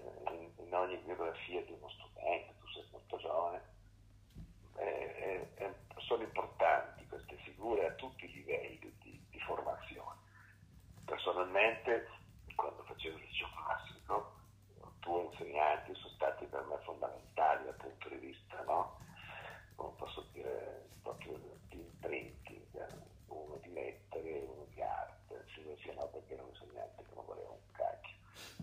in, 0.66 0.74
ogni 0.74 0.98
biografia 1.04 1.62
di 1.62 1.74
uno 1.74 1.90
studente, 1.90 2.54
tu 2.62 2.68
sei 2.68 2.84
molto 2.92 3.18
giovane, 3.18 3.62
eh, 4.78 5.48
eh, 5.56 5.74
sono 5.98 6.24
importanti 6.24 7.06
queste 7.08 7.36
figure 7.44 7.86
a 7.86 7.92
tutti 7.92 8.24
i 8.24 8.32
livelli 8.32 8.94
di, 9.02 9.22
di 9.30 9.40
formazione. 9.40 9.81
Personalmente, 11.12 12.08
quando 12.56 12.84
facevo 12.84 13.18
il 13.18 13.24
liceo 13.26 13.50
classico, 13.54 14.32
tuoi 15.00 15.26
insegnanti 15.26 15.94
sono 15.96 16.14
stati 16.14 16.46
per 16.46 16.64
me 16.64 16.78
fondamentali 16.86 17.66
dal 17.66 17.76
punto 17.76 18.08
di 18.08 18.16
vista, 18.16 18.64
no? 18.64 18.96
come 19.76 19.92
posso 19.98 20.26
dire, 20.32 20.88
proprio 21.02 21.38
di 21.68 21.82
imprinting, 21.82 22.88
uno 23.28 23.58
di 23.58 23.74
lettere, 23.74 24.40
uno 24.40 24.66
di 24.70 24.82
arte, 24.82 25.44
filosofia 25.48 25.94
no 25.96 26.08
perché 26.08 26.34
era 26.34 26.44
un 26.44 26.50
insegnante 26.50 27.04
che 27.04 27.14
non 27.14 27.26
voleva 27.26 27.50
un 27.50 27.72
cacchio. 27.74 28.16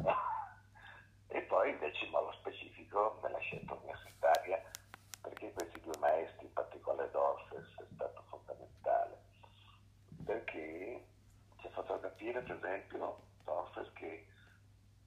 e 1.28 1.43
poi 1.43 1.69
invece 1.69 2.07
in 2.07 2.11
modo 2.12 2.33
specifico 2.33 3.21
nella 3.23 3.40
scelta 3.40 3.75
universitaria, 3.75 4.62
perché 5.21 5.52
questi 5.52 5.81
due 5.83 5.99
maestri, 5.99 6.47
in 6.47 6.52
particolare 6.55 7.11
Dorfes, 7.11 7.75
è 7.76 7.85
stato 7.93 8.23
fondamentale, 8.31 9.19
perché 10.25 11.08
fatto 11.82 12.00
capire 12.00 12.40
per 12.40 12.56
esempio 12.56 13.20
Dorfes 13.44 13.92
che 13.92 14.26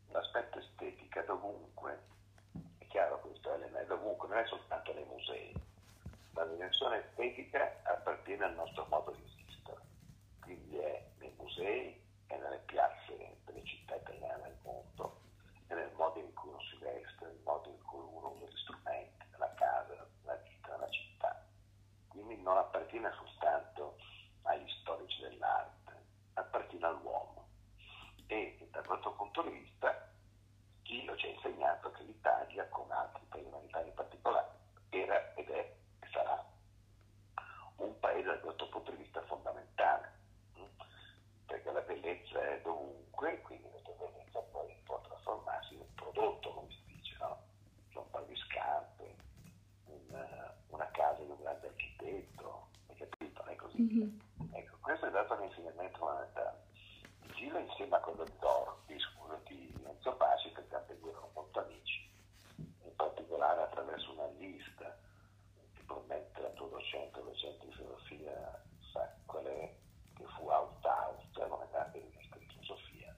l'aspetto 0.09 0.59
estetica 0.59 1.21
dovunque, 1.23 1.99
è 2.77 2.87
chiaro 2.87 3.19
questo, 3.19 3.53
Elena, 3.53 3.79
è 3.79 3.85
dovunque, 3.85 4.29
non 4.29 4.37
è 4.37 4.45
soltanto 4.47 4.93
nei 4.93 5.03
musei. 5.03 5.53
La 6.33 6.45
dimensione 6.45 7.05
estetica 7.05 7.81
appartiene 7.83 8.45
al 8.45 8.55
nostro 8.55 8.85
modo 8.89 9.11
di 9.11 9.21
esistere, 9.23 9.81
quindi 10.39 10.77
è 10.77 11.05
nei 11.19 11.33
musei 11.37 12.01
e 12.27 12.37
nelle 12.37 12.59
piazze 12.59 13.37
delle 13.43 13.65
città 13.65 13.95
italiane 13.95 14.43
del 14.43 14.57
mondo, 14.63 15.19
e 15.67 15.75
nel 15.75 15.91
modo 15.95 16.19
in 16.19 16.33
cui 16.33 16.49
uno 16.49 16.61
si 16.61 16.77
veste, 16.77 17.25
nel 17.25 17.39
modo 17.43 17.67
in 17.67 17.81
cui 17.83 17.99
uno 17.99 18.29
usa 18.29 18.45
gli 18.45 18.57
strumenti, 18.57 19.25
nella 19.31 19.53
casa, 19.55 20.07
nella 20.23 20.35
vita, 20.37 20.71
nella 20.71 20.89
città. 20.89 21.45
Quindi 22.07 22.41
non 22.41 22.57
appartiene 22.57 23.11
soltanto 23.11 23.97
agli 24.43 24.69
storici 24.81 25.21
dell'arte, 25.21 25.79
appartiene 26.33 26.85
all'uomo. 26.85 27.47
E 28.27 28.67
da 28.71 28.81
questo 28.81 29.13
punto 29.31 29.49
di 29.49 29.59
vista 29.59 30.09
Gillo 30.83 31.15
ci 31.15 31.27
ha 31.27 31.29
insegnato 31.29 31.91
che 31.91 32.03
l'Italia, 32.03 32.67
come 32.67 32.93
altri 32.93 33.23
paesi, 33.29 33.49
ma 33.49 33.59
l'Italia 33.59 33.87
in 33.87 33.93
particolare, 33.93 34.47
era 34.89 35.33
ed 35.35 35.49
è 35.49 35.75
e 36.01 36.07
sarà 36.11 36.45
un 37.77 37.97
paese 37.99 38.27
da 38.27 38.39
questo 38.39 38.67
punto 38.67 38.91
di 38.91 38.97
vista 38.97 39.21
fondamentale, 39.23 40.11
perché 41.45 41.71
la 41.71 41.79
bellezza 41.79 42.41
è 42.41 42.59
dovunque, 42.61 43.41
quindi 43.41 43.69
questa 43.69 43.91
bellezza 43.91 44.39
poi 44.51 44.75
può 44.83 44.99
trasformarsi 44.99 45.75
in 45.75 45.79
un 45.79 45.93
prodotto, 45.93 46.53
come 46.53 46.69
si 46.69 46.83
dice, 46.87 47.15
no? 47.19 47.41
un 47.93 48.09
paio 48.09 48.25
di 48.25 48.35
scarpe, 48.35 49.15
una, 49.85 50.55
una, 50.67 50.91
casa 50.91 51.23
di 51.23 51.29
un 51.29 51.41
grande 51.41 51.67
architetto, 51.67 52.67
hai 52.87 52.95
capito? 52.97 53.43
È 53.45 53.55
così. 53.55 53.81
Mm-hmm. 53.81 54.55
Ecco, 54.55 54.77
questo 54.81 55.05
è 55.05 55.11
dato 55.11 55.33
un 55.35 55.43
insegnamento 55.43 55.97
fondamentale. 55.99 56.69
Gillo 57.41 57.57
insieme 57.57 57.95
a 57.95 57.99
quello 58.01 58.23
di 58.23 58.33
Dorothy, 58.37 58.99
scusa, 58.99 59.39
di 59.47 59.73
Enzo 59.83 60.13
Paci, 60.15 60.51
perché 60.51 60.75
anche 60.75 60.99
due 60.99 61.09
erano 61.09 61.31
molto 61.33 61.59
amici, 61.59 62.07
in 62.57 62.95
particolare 62.95 63.63
attraverso 63.63 64.11
una 64.11 64.27
lista, 64.37 64.95
che 65.73 65.81
probabilmente 65.87 66.39
la 66.39 66.49
tua 66.49 66.67
docente, 66.67 67.23
docente 67.23 67.65
di 67.65 67.73
filosofia, 67.73 68.63
sa 68.91 69.11
qual 69.25 69.45
è, 69.45 69.73
che 70.15 70.23
fu 70.37 70.49
Out 70.49 70.85
House, 70.85 71.27
cioè 71.31 71.45
una 71.45 71.65
grande 71.71 71.99
rivista 71.99 72.37
di 72.37 72.45
filosofia, 72.45 73.15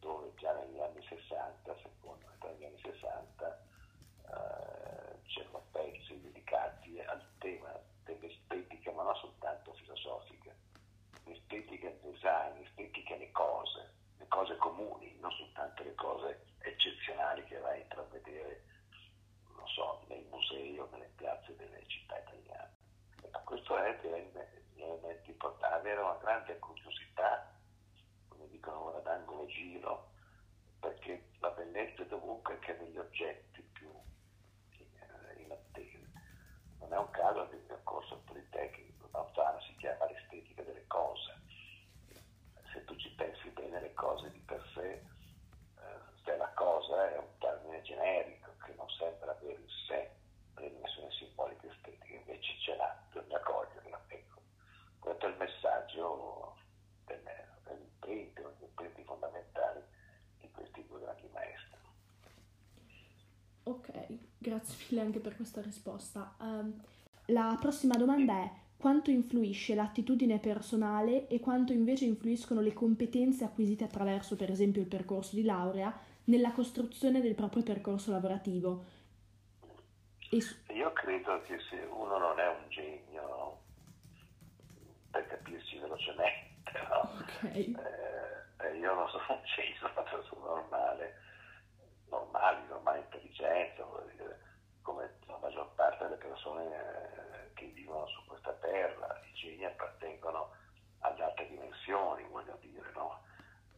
dove 0.00 0.34
già 0.34 0.52
negli 0.54 0.80
anni 0.80 1.06
60, 1.06 1.76
secondo 1.80 2.26
me, 2.26 2.48
negli 2.48 2.64
anni 2.64 2.80
60, 2.82 3.62
eh, 4.26 5.22
c'erano 5.26 5.62
pezzi 5.70 6.20
dedicati 6.20 6.98
al 7.02 7.22
tema 7.38 7.72
dell'estetica, 8.02 8.90
ma 8.90 9.04
non 9.04 9.14
soltanto 9.14 9.72
filosofica, 9.74 10.52
l'estetica 11.24 11.88
del 11.88 12.12
design, 12.12 12.58
l'estetica 12.58 13.14
delle 13.14 13.30
cose, 13.32 13.92
le 14.18 14.28
cose 14.28 14.56
comuni, 14.56 15.16
non 15.20 15.30
soltanto 15.32 15.82
le 15.82 15.94
cose 15.94 16.44
eccezionali 16.58 17.44
che 17.44 17.58
vai 17.58 17.80
a 17.80 17.82
intravedere, 17.82 18.64
non 19.56 19.66
so, 19.68 20.04
nei 20.08 20.24
musei 20.30 20.78
o 20.78 20.88
nelle 20.92 21.10
piazze 21.16 21.56
delle 21.56 21.82
città 21.86 22.18
italiane. 22.18 22.72
Ecco, 23.22 23.40
questo 23.44 23.76
è 23.76 23.98
l'elemento 24.02 25.30
importante, 25.30 25.76
avere 25.76 26.00
una 26.00 26.18
grande 26.20 26.58
curiosità, 26.58 27.52
come 28.28 28.48
dicono 28.48 28.84
ora 28.84 28.98
d'angolo 29.00 29.44
e 29.44 29.46
giro, 29.46 30.10
perché 30.80 31.30
la 31.38 31.50
bellezza 31.50 32.02
è 32.02 32.06
dovunque 32.06 32.58
che 32.58 32.74
negli 32.74 32.98
oggetti 32.98 33.62
più 33.72 33.90
inattesi. 35.38 36.12
Non 36.80 36.92
è 36.92 36.98
un 36.98 37.10
caso 37.10 37.48
che 37.48 37.56
il 37.56 37.62
percorso 37.62 38.20
politecnico 38.26 38.94
Lautaro 39.14 39.60
si 39.60 39.76
chiama 39.76 40.06
l'estetica 40.06 40.62
delle 40.62 40.86
cose. 40.88 41.40
Se 42.72 42.84
tu 42.84 42.96
ci 42.96 43.10
pensi 43.14 43.48
bene, 43.50 43.80
le 43.80 43.94
cose 43.94 44.28
di 44.32 44.40
per 44.40 44.60
sé, 44.74 44.90
eh, 44.90 45.02
cioè 46.24 46.36
la 46.36 46.52
cosa 46.54 47.12
è 47.12 47.18
un 47.18 47.38
termine 47.38 47.80
generico 47.82 48.50
che 48.64 48.74
non 48.74 48.90
sembra 48.90 49.30
avere 49.30 49.60
in 49.60 49.68
sé 49.86 50.10
le 50.56 50.68
dimensioni 50.68 51.12
simboliche 51.12 51.68
estetiche, 51.68 52.14
invece 52.14 52.58
ce 52.58 52.74
l'ha, 52.74 53.00
bisogna 53.06 53.38
coglierla. 53.38 54.02
Ecco. 54.08 54.40
Questo 54.98 55.26
è 55.26 55.28
il 55.28 55.36
messaggio 55.36 56.56
dell'imprint, 57.04 58.34
degli 58.34 58.62
imprenti 58.64 59.04
fondamentali 59.04 59.80
di 60.40 60.50
questi 60.50 60.84
due 60.86 60.98
grandi 60.98 61.28
maestri. 61.32 61.72
Ok, 63.86 64.18
grazie 64.38 64.76
mille 64.88 65.02
anche 65.02 65.20
per 65.20 65.36
questa 65.36 65.60
risposta. 65.60 66.34
Um, 66.40 66.80
la 67.26 67.56
prossima 67.60 67.96
domanda 67.96 68.34
è 68.34 68.50
quanto 68.76 69.10
influisce 69.10 69.74
l'attitudine 69.74 70.38
personale 70.38 71.26
e 71.28 71.40
quanto 71.40 71.72
invece 71.72 72.04
influiscono 72.04 72.60
le 72.60 72.72
competenze 72.72 73.44
acquisite 73.44 73.84
attraverso, 73.84 74.36
per 74.36 74.50
esempio, 74.50 74.80
il 74.80 74.88
percorso 74.88 75.36
di 75.36 75.42
laurea 75.42 75.92
nella 76.24 76.52
costruzione 76.52 77.20
del 77.20 77.34
proprio 77.34 77.62
percorso 77.62 78.10
lavorativo? 78.10 78.84
Su- 80.30 80.56
Io 80.72 80.92
credo 80.92 81.42
che 81.42 81.58
se 81.70 81.76
uno 81.90 82.18
non 82.18 82.38
è 82.38 82.48
un 82.48 82.68
genio, 82.68 83.58
per 85.10 85.26
capirci 85.28 85.78
velocemente, 85.78 86.72
no? 86.88 87.10
okay. 87.20 87.74
eh, 88.58 88.76
io 88.76 88.94
non 88.94 89.08
sono 89.08 89.24
un 89.28 89.40
genio, 89.54 89.76
sono 89.78 89.92
una 89.94 90.10
persona 90.10 90.44
normale, 90.46 91.14
normali, 92.14 92.66
normale 92.68 92.98
intelligenza, 93.00 93.84
come 94.82 95.14
la 95.26 95.38
maggior 95.40 95.68
parte 95.74 96.04
delle 96.04 96.16
persone 96.16 96.64
eh, 96.64 97.52
che 97.54 97.66
vivono 97.66 98.06
su 98.06 98.24
questa 98.26 98.52
terra, 98.52 99.20
i 99.24 99.32
geni 99.34 99.64
appartengono 99.64 100.50
ad 101.00 101.20
altre 101.20 101.48
dimensioni, 101.48 102.22
voglio 102.30 102.56
dire, 102.60 102.90
no? 102.94 103.22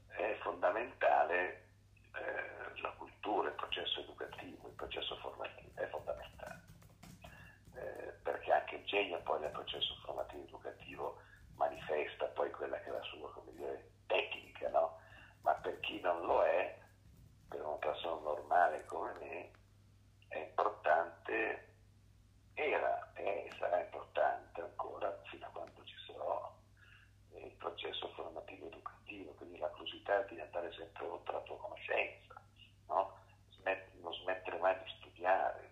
È 0.08 0.36
fondamentale 0.42 1.68
eh, 2.14 2.80
la 2.80 2.90
cultura, 2.96 3.48
il 3.48 3.54
processo 3.54 4.00
educativo, 4.00 4.68
il 4.68 4.74
processo 4.74 5.16
formativo, 5.16 5.80
è 5.80 5.86
fondamentale. 5.86 6.60
Eh, 7.74 8.14
perché 8.22 8.52
anche 8.52 8.76
il 8.76 8.84
genio 8.84 9.20
poi 9.20 9.40
nel 9.40 9.50
processo 9.50 9.94
formativo 10.04 10.42
educativo 10.44 11.20
manifesta 11.56 12.26
poi 12.26 12.50
quella 12.50 12.78
che 12.80 12.88
è 12.88 12.92
la 12.92 13.02
sua, 13.02 13.30
come 13.32 13.52
dire, 13.52 13.90
tecnica, 14.06 14.68
no? 14.70 14.98
Ma 15.42 15.52
per 15.54 15.78
chi 15.80 16.00
non 16.00 16.24
lo 16.24 16.42
è, 16.42 16.84
per 17.48 17.60
una 17.64 17.76
persona 17.76 18.20
normale 18.20 18.84
come 18.86 19.12
me 19.20 19.50
è 20.28 20.38
importante, 20.38 21.74
era 22.54 23.12
e 23.14 23.50
sarà 23.58 23.80
importante 23.80 24.60
ancora 24.60 25.16
fino 25.24 25.46
a 25.46 25.50
quando 25.50 25.84
ci 25.84 25.94
sarò 26.06 26.54
il 27.32 27.52
processo 27.52 28.08
formativo 28.14 28.66
educativo, 28.66 29.32
quindi 29.32 29.58
la 29.58 29.68
curiosità 29.68 30.22
di 30.22 30.40
andare 30.40 30.72
sempre 30.72 31.06
oltre 31.06 31.34
la 31.34 31.40
tua 31.40 31.58
conoscenza, 31.58 32.40
no? 32.88 33.24
non 34.06 34.14
smettere 34.14 34.58
mai 34.58 34.76
di 34.84 34.90
studiare, 34.98 35.70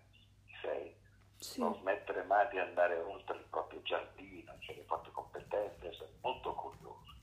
sei, 0.60 0.94
sì. 1.36 1.60
non 1.60 1.74
smettere 1.76 2.24
mai 2.24 2.48
di 2.48 2.58
andare 2.58 2.98
oltre 2.98 3.36
il 3.36 3.44
proprio 3.44 3.80
giardino, 3.82 4.52
cioè 4.58 4.74
le 4.74 4.82
proprie 4.82 5.12
competenze, 5.12 5.88
essere 5.88 6.10
molto 6.20 6.52
curioso. 6.54 7.14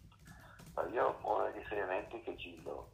Ma 0.74 0.86
io 0.88 1.20
uno 1.24 1.44
degli 1.44 1.62
insegnamenti 1.62 2.22
che 2.22 2.36
Gillo 2.38 2.91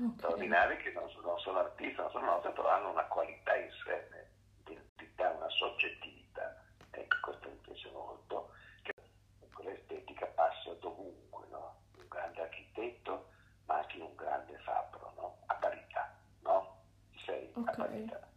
capito, 0.00 0.06
no? 0.06 0.08
Ok. 0.12 0.18
Straordinari 0.18 0.76
che 0.78 0.92
non, 0.92 1.10
non 1.22 1.38
sono 1.40 1.58
artisti, 1.58 2.00
non 2.00 2.10
sono 2.10 2.26
note, 2.26 2.48
però 2.50 2.68
hanno 2.68 2.90
una 2.90 3.04
qualità 3.06 3.56
in 3.56 3.70
sé, 3.84 4.08
un'identità, 4.66 5.30
una 5.30 5.48
soggettività, 5.50 6.62
ecco, 6.90 7.16
questo 7.22 7.48
mi 7.48 7.56
piace 7.56 7.90
molto, 7.90 8.50
che 8.82 8.92
quell'estetica 9.52 10.26
passa 10.26 10.72
dovunque, 10.74 11.46
no? 11.50 11.76
Un 11.96 12.08
grande 12.08 12.40
architetto, 12.42 13.28
ma 13.66 13.78
anche 13.78 13.98
un 14.00 14.14
grande 14.14 14.58
fabbro, 14.58 15.12
no? 15.16 15.36
A 15.46 15.54
parità, 15.54 16.14
no? 16.42 16.78
Sei 17.24 17.52
Ok. 17.54 17.68
a 17.68 17.72
parità, 17.72 18.28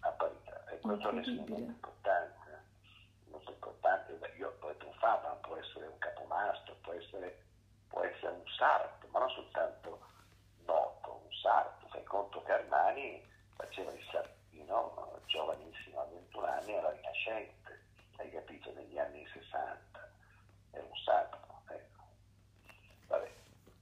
a 0.00 0.10
parità. 0.10 0.64
E 0.70 0.78
questo 0.80 1.08
è 1.08 1.10
un 1.12 1.16
Incredibile. 1.18 1.40
insegnamento 1.40 1.70
importante, 1.72 2.50
eh. 2.50 3.30
molto 3.30 3.50
importante. 3.50 4.12
Beh, 4.14 4.32
Io 4.36 4.56
ho 4.60 4.66
detto 4.66 4.86
un 4.86 4.94
fabbro, 4.94 5.28
ma 5.28 5.34
può 5.36 5.56
essere 5.56 5.86
un 5.86 5.98
capomastro, 5.98 6.74
può 6.82 6.92
essere, 6.92 7.42
può 7.88 8.02
essere 8.02 8.32
un 8.32 8.46
sarto, 8.56 9.06
ma 9.08 9.20
non 9.20 9.30
soltanto 9.30 10.00
noto, 10.66 11.22
un 11.24 11.32
sarto. 11.40 11.86
Fai 11.88 12.04
conto 12.04 12.42
che 12.42 12.52
Armani 12.52 13.24
faceva 13.56 13.90
il 13.92 14.04
sartino 14.10 15.14
eh, 15.16 15.24
giovanissimo, 15.26 16.00
a 16.00 16.04
21 16.04 16.46
anni, 16.46 16.76
alla 16.76 16.90
Rinascente, 16.90 17.80
hai 18.18 18.30
capito, 18.30 18.72
negli 18.74 18.98
anni 18.98 19.26
60. 19.32 20.10
Era 20.72 20.84
un 20.84 20.96
sarto, 21.04 21.38
ecco. 21.68 22.02
Vabbè, 23.06 23.32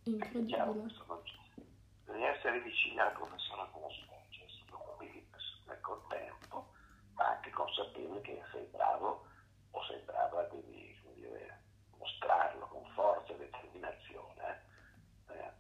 Chiaro, 0.05 0.24
Incredibile. 0.39 0.93
c'è. 1.23 1.63
Bisogna 2.05 2.29
essere 2.29 2.61
vicini 2.61 2.99
alla 2.99 3.11
professione 3.11 3.69
come 3.71 3.87
si 3.93 4.05
dice, 4.29 4.45
essere 4.45 4.73
umili 4.97 5.27
nel 5.67 5.81
contempo, 5.81 6.73
ma 7.15 7.29
anche 7.29 7.51
consapevoli 7.51 8.21
che 8.23 8.43
sei 8.51 8.67
bravo 8.73 9.27
o 9.71 9.85
sei 9.85 10.01
brava, 10.05 10.43
devi 10.45 10.99
come 11.03 11.15
dire, 11.15 11.61
mostrarlo 11.99 12.67
con 12.67 12.85
forza 12.95 13.33
e 13.33 13.37
determinazione. 13.39 14.63
eh. 15.29 15.35
Eh, 15.35 15.53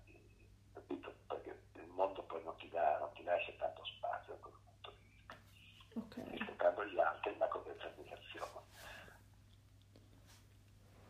capito? 0.75 1.15
Perché 1.29 1.59
il 1.75 1.89
mondo 1.89 2.23
poi 2.25 2.43
non 2.45 2.57
ti, 2.57 2.69
dà, 2.69 2.99
non 2.99 3.11
ti 3.15 3.23
lascia 3.23 3.53
tanto 3.59 3.85
spazio 3.85 4.35
da 4.35 4.41
quel 4.41 4.55
punto 4.65 4.91
di 4.91 5.09
vista. 5.09 5.37
Ok. 6.01 6.31
Rispettando 6.31 6.85
gli 6.87 6.99
altri, 6.99 7.35
ma 7.39 7.47
con 7.47 7.63
determinazione. 7.65 8.63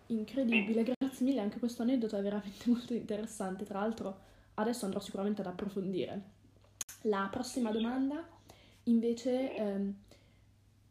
Incredibile, 0.07 0.85
grazie 1.14 1.27
mille, 1.27 1.40
anche 1.40 1.61
questo 1.61 1.83
aneddoto 1.83 2.16
è 2.16 2.22
veramente 2.22 2.64
molto 2.70 2.92
interessante. 2.92 3.64
Tra 3.64 3.79
l'altro, 3.79 4.18
adesso 4.55 4.85
andrò 4.85 4.98
sicuramente 4.98 5.40
ad 5.42 5.46
approfondire. 5.46 6.33
La 7.03 7.29
prossima 7.31 7.70
domanda, 7.70 8.27
invece, 8.85 9.55
ehm, 9.55 9.94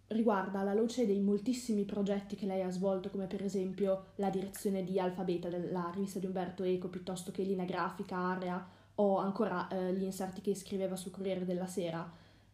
riguarda 0.08 0.60
alla 0.60 0.74
luce 0.74 1.06
dei 1.06 1.20
moltissimi 1.20 1.84
progetti 1.84 2.36
che 2.36 2.46
lei 2.46 2.62
ha 2.62 2.70
svolto, 2.70 3.10
come 3.10 3.26
per 3.26 3.44
esempio 3.44 4.06
la 4.16 4.30
direzione 4.30 4.84
di 4.84 5.00
Alfabeta, 5.00 5.50
della 5.50 5.92
rivista 5.94 6.20
di 6.20 6.26
Umberto 6.26 6.64
Eco, 6.64 6.88
piuttosto 6.88 7.32
che 7.32 7.44
Linea 7.44 7.66
Grafica, 7.66 8.16
Area, 8.16 8.66
o 8.96 9.18
ancora 9.18 9.68
eh, 9.68 9.94
gli 9.94 10.04
inserti 10.04 10.40
che 10.42 10.56
scriveva 10.56 10.96
sul 10.96 11.12
Corriere 11.12 11.46
della 11.46 11.68
Sera. 11.68 12.10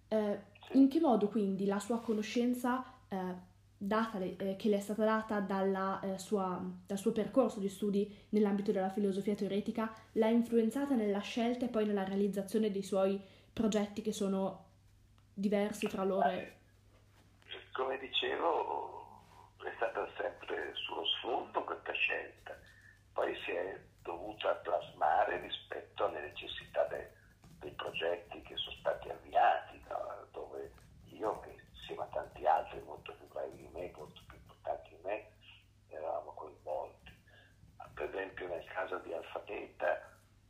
Eh, 0.07 0.39
in 0.73 0.87
che 0.87 0.99
modo 0.99 1.27
quindi 1.27 1.65
la 1.65 1.79
sua 1.79 1.99
conoscenza 1.99 2.83
eh, 3.09 3.47
data, 3.81 4.19
eh, 4.19 4.55
che 4.57 4.67
le 4.69 4.75
è 4.77 4.79
stata 4.81 5.05
data 5.05 5.39
dalla, 5.39 6.01
eh, 6.01 6.19
sua- 6.19 6.61
dal 6.85 6.97
suo 6.97 7.13
percorso 7.13 7.59
di 7.59 7.69
studi 7.69 8.25
nell'ambito 8.29 8.73
della 8.73 8.89
filosofia 8.89 9.35
teoretica 9.35 9.93
l'ha 10.13 10.27
influenzata 10.27 10.95
nella 10.95 11.19
scelta 11.21 11.65
e 11.65 11.69
poi 11.69 11.85
nella 11.85 12.03
realizzazione 12.03 12.71
dei 12.71 12.83
suoi 12.83 13.19
progetti 13.53 14.01
che 14.01 14.11
sono 14.11 14.65
diversi 15.33 15.87
tra 15.87 16.03
loro? 16.03 16.29
e- 16.29 16.57
come 17.71 17.97
dicevo, 17.97 19.07
è 19.63 19.71
stata 19.77 20.05
sempre 20.17 20.73
sullo 20.75 21.05
sfondo 21.05 21.63
questa 21.63 21.93
scelta, 21.93 22.57
poi 23.13 23.33
si 23.45 23.51
è 23.51 23.79
dovuta 24.01 24.53
plasmare 24.55 25.39
rispetto 25.39 26.03
alle 26.05 26.19
necessità 26.19 26.83
de- 26.87 27.11
dei 27.59 27.71
progetti 27.71 28.41
che 28.41 28.57
sono 28.57 28.75
stati 28.79 29.09
avviati, 29.09 29.81
no? 29.87 30.27
dove 30.31 30.73
io, 31.05 31.39
che 31.39 31.55
insieme 31.71 32.03
a 32.03 32.07
tanti 32.07 32.45
altri 32.45 32.81
molto 32.81 33.13
più 33.13 33.27
bravi 33.27 33.57
di 33.57 33.67
me, 33.73 33.91
molto 33.95 34.21
più 34.27 34.37
importanti 34.37 34.89
di 34.89 35.01
me, 35.03 35.31
eravamo 35.87 36.31
coinvolti. 36.33 37.11
Per 37.99 38.07
esempio 38.07 38.47
nel 38.47 38.63
caso 38.71 38.97
di 38.99 39.11
Alfabeta, 39.13 39.99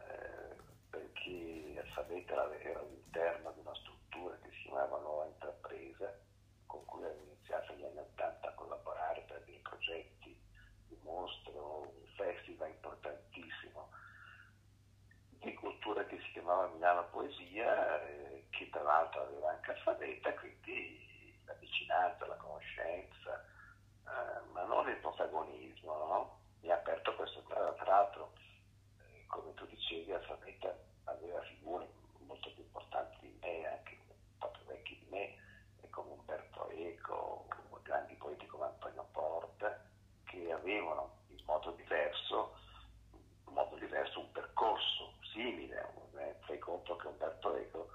eh, 0.02 0.56
perché 0.92 1.82
Alfabeta 1.84 2.34
era- 2.34 2.60
era 2.60 2.80
all'interno 2.80 3.52
di 3.54 3.60
una 3.62 3.74
struttura 3.74 4.36
che 4.44 4.52
si 4.52 4.62
chiamava 4.66 5.00
Nuova 5.00 5.26
Intrapresa, 5.26 6.14
con 6.68 6.86
cui 6.86 7.04
avevo 7.04 7.24
iniziato 7.24 7.74
negli 7.74 7.86
anni 7.86 8.00
80 8.00 8.48
a 8.50 8.54
collaborare 8.54 9.22
per 9.22 9.42
dei 9.46 9.58
progetti 9.64 10.40
di 10.90 10.98
mostro, 11.02 11.80
un 11.88 12.06
festival 12.16 12.70
importantissimo 12.70 13.90
di 15.40 15.54
cultura 15.56 16.06
che 16.06 16.20
si 16.20 16.32
chiamava 16.34 16.68
Milano 16.68 17.08
Poesia, 17.10 18.00
eh, 18.04 18.46
che 18.52 18.70
tra 18.70 18.84
l'altro 18.84 19.22
aveva 19.24 19.50
anche 19.50 19.72
alfabeta, 19.72 20.34
quindi 20.36 21.42
la 21.46 21.54
vicinanza, 21.54 22.28
la 22.28 22.36
conoscenza, 22.36 23.44
eh, 24.06 24.40
ma 24.52 24.64
non 24.66 24.88
il 24.88 24.98
protagonismo, 24.98 25.94
no? 25.98 26.38
Mi 26.62 26.70
ha 26.72 26.76
aperto 26.76 27.16
questo, 27.16 27.42
tra, 27.44 27.72
tra 27.74 27.86
l'altro, 27.86 28.34
eh, 29.00 29.26
come 29.28 29.54
tu 29.54 29.66
dicevi, 29.66 30.12
alfabeta 30.12 30.76
aveva 31.06 31.42
figure 31.44 31.88
molto 32.20 32.52
più 32.54 32.64
importanti 32.64 33.18
di 33.22 33.38
me, 33.42 33.66
anche 33.66 33.98
proprio 34.38 34.66
vecchi 34.66 35.00
di 35.00 35.06
me, 35.10 35.36
e 35.82 35.90
come 35.90 36.12
Umberto 36.12 36.70
Eco, 36.72 37.48
grandi 37.84 38.14
poeti 38.16 38.46
come 38.48 38.66
Antonio 38.66 39.08
Porta, 39.14 39.82
che 40.26 40.52
avevano 40.52 41.20
in 41.30 41.44
modo 41.46 41.72
diverso, 41.72 42.58
in 43.14 43.54
modo 43.54 43.76
diverso 43.78 44.20
un 44.20 44.32
percorso 44.34 45.14
simile. 45.32 45.94
Eh, 46.18 46.36
Fai 46.42 46.60
conto 46.60 46.96
che 46.98 47.08
Umberto 47.08 47.56
Eco 47.56 47.90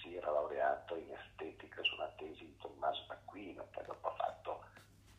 si 0.00 0.16
era 0.16 0.30
laureato 0.32 0.96
in 0.96 1.10
estetica 1.12 1.82
su 1.82 1.94
una 1.94 2.12
tesi 2.16 2.44
di 2.44 2.56
Tommaso 2.58 3.04
d'Aquino, 3.06 3.64
poi 3.70 3.84
dopo 3.84 4.08
ha 4.08 4.14
fatto 4.16 4.64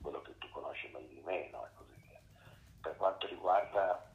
quello 0.02 0.22
che 0.22 0.38
tu 0.38 0.50
conosci 0.50 0.88
meglio 0.90 1.08
di 1.08 1.22
me, 1.22 1.50
no? 1.50 1.66
e 1.66 1.70
così 1.76 1.94
via. 2.08 2.20
Per 2.82 2.96
quanto 2.98 3.26
riguarda 3.28 4.12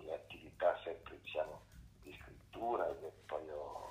le 0.00 0.14
attività 0.14 0.78
sempre 0.82 1.20
diciamo, 1.20 1.60
di 2.02 2.16
scrittura, 2.20 2.86
io 2.88 3.12
poi 3.26 3.48
ho 3.50 3.88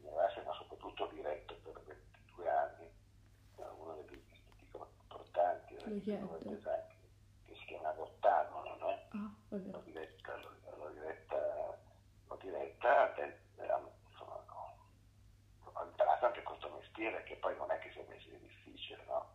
università, 0.00 0.42
ma 0.46 0.54
soprattutto 0.54 1.06
diretto 1.08 1.54
per 1.62 1.82
22 1.84 2.48
anni, 2.48 2.84
eh, 3.58 3.62
uno 3.78 3.94
dei 3.94 4.04
più 4.04 4.18
più 5.66 5.83
chiedo. 6.00 6.36
esempio, 6.38 6.96
che 7.46 7.54
si 7.56 7.64
chiama 7.66 7.92
no? 7.94 8.88
Ah, 8.88 9.34
è 9.50 9.56
vero. 9.56 9.78
l'ho 9.78 9.82
diretta, 9.84 10.36
l'ho, 10.36 10.50
l'ho 10.76 10.90
diretta, 10.90 11.78
l'ho 12.28 12.36
diretta 12.36 13.12
del- 13.16 13.38
della- 13.56 13.80
insomma, 14.08 14.42
no, 14.46 14.76
ho 15.72 15.84
imparato 15.84 16.26
anche 16.26 16.42
questo 16.42 16.68
mestiere 16.70 17.22
che 17.24 17.36
poi 17.36 17.56
non 17.56 17.70
è 17.70 17.78
che 17.78 17.90
sia 17.92 18.02
un 18.02 18.08
mestiere 18.08 18.40
difficile, 18.40 19.02
no? 19.06 19.32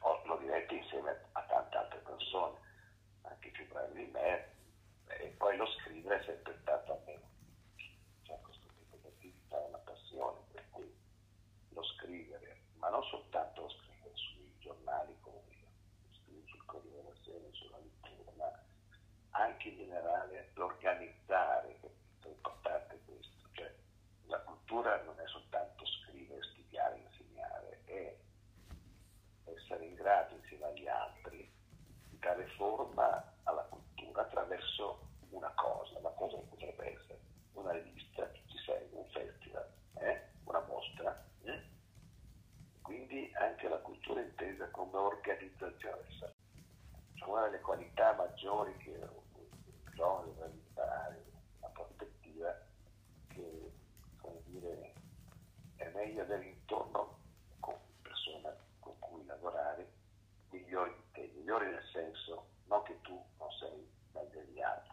Ho- 0.00 0.20
L'ho 0.24 0.36
diretta 0.36 0.74
insieme 0.74 1.24
a 1.32 1.42
tante 1.42 1.76
altre 1.76 1.98
persone, 2.00 2.58
anche 3.22 3.50
più 3.50 3.66
bravi 3.68 4.04
di 4.04 4.10
me, 4.10 4.50
e 5.08 5.28
poi 5.38 5.56
lo 5.56 5.66
scrivere 5.66 6.20
è 6.20 6.24
sempre 6.24 6.56
stato 6.60 6.92
a 6.92 6.98
me. 7.06 7.20
Cioè, 8.22 8.40
questo 8.40 8.66
tipo 8.78 8.96
di 9.00 9.06
attività 9.06 9.62
è 9.64 9.68
una 9.68 9.78
passione, 9.78 10.38
per 10.52 10.64
cui 10.70 10.94
lo 11.70 11.82
scrivere, 11.84 12.60
ma 12.76 12.88
non 12.90 13.02
soltanto 13.04 13.62
lo 13.62 13.68
scrivere 13.70 14.10
sui 14.14 14.54
giornali 14.58 15.16
come 15.20 15.40
io, 15.50 15.66
lo 16.08 16.14
scrivere 16.14 16.46
sul 16.48 16.64
Corriere 16.66 17.02
della 17.02 17.16
Sera, 17.24 17.48
sulla 17.52 17.78
lettura, 17.78 18.32
ma 18.36 18.62
anche 19.30 19.68
in 19.68 19.76
generale 19.76 20.50
l'organizzare, 20.54 21.78
che 21.80 21.90
è 22.22 22.28
importante 22.28 23.00
questo, 23.06 23.48
cioè 23.52 23.74
la 24.26 24.40
cultura 24.40 25.02
non 25.02 25.18
è 25.18 25.26
soltanto 25.26 25.84
scrivere, 25.86 26.42
studiare, 26.42 26.98
insegnare, 26.98 27.80
è 27.84 28.16
essere 29.44 29.86
in 29.86 29.94
grado 29.94 30.34
insieme 30.36 30.66
agli 30.66 30.86
altri 30.88 31.50
di 32.08 32.18
dare 32.18 32.46
forma 32.56 33.32
alla 33.44 33.62
cultura 33.64 34.22
attraverso 34.22 35.00
una 35.30 35.52
cosa, 35.54 35.98
la 36.00 36.10
cosa 36.10 36.36
che 36.36 36.42
potrebbe 36.44 36.92
essere 36.92 37.20
una 37.54 37.72
rivista, 37.72 38.30
ci 38.32 38.58
segue, 38.64 38.98
un 38.98 39.08
festival, 39.10 39.68
eh? 39.98 40.22
una 40.44 40.60
quindi 42.82 43.30
anche 43.34 43.68
la 43.68 43.78
cultura 43.78 44.20
intesa 44.20 44.68
come 44.70 44.96
organizzazione 44.96 45.96
del 46.02 46.12
sapere. 46.18 46.40
Cioè 47.14 47.28
una 47.28 47.44
delle 47.44 47.60
qualità 47.60 48.12
maggiori 48.14 48.76
che 48.78 48.90
un 48.90 49.94
giovane 49.94 50.34
deve 50.34 50.50
imparare, 50.52 51.24
una 51.58 51.68
prospettiva 51.68 52.58
che, 53.28 53.72
come 54.20 54.40
dire, 54.44 54.92
è 55.76 55.88
meglio 55.90 56.22
avere 56.22 56.44
intorno 56.44 57.18
con 57.60 57.76
persone 58.02 58.56
con 58.80 58.98
cui 58.98 59.24
lavorare 59.26 59.90
migliori 60.50 60.92
di 60.94 61.10
te, 61.12 61.32
migliori 61.34 61.70
nel 61.70 61.84
senso 61.92 62.46
non 62.66 62.82
che 62.82 63.00
tu 63.02 63.22
non 63.38 63.50
sei 63.52 63.90
meglio 64.12 64.40
degli 64.40 64.60
altri, 64.60 64.92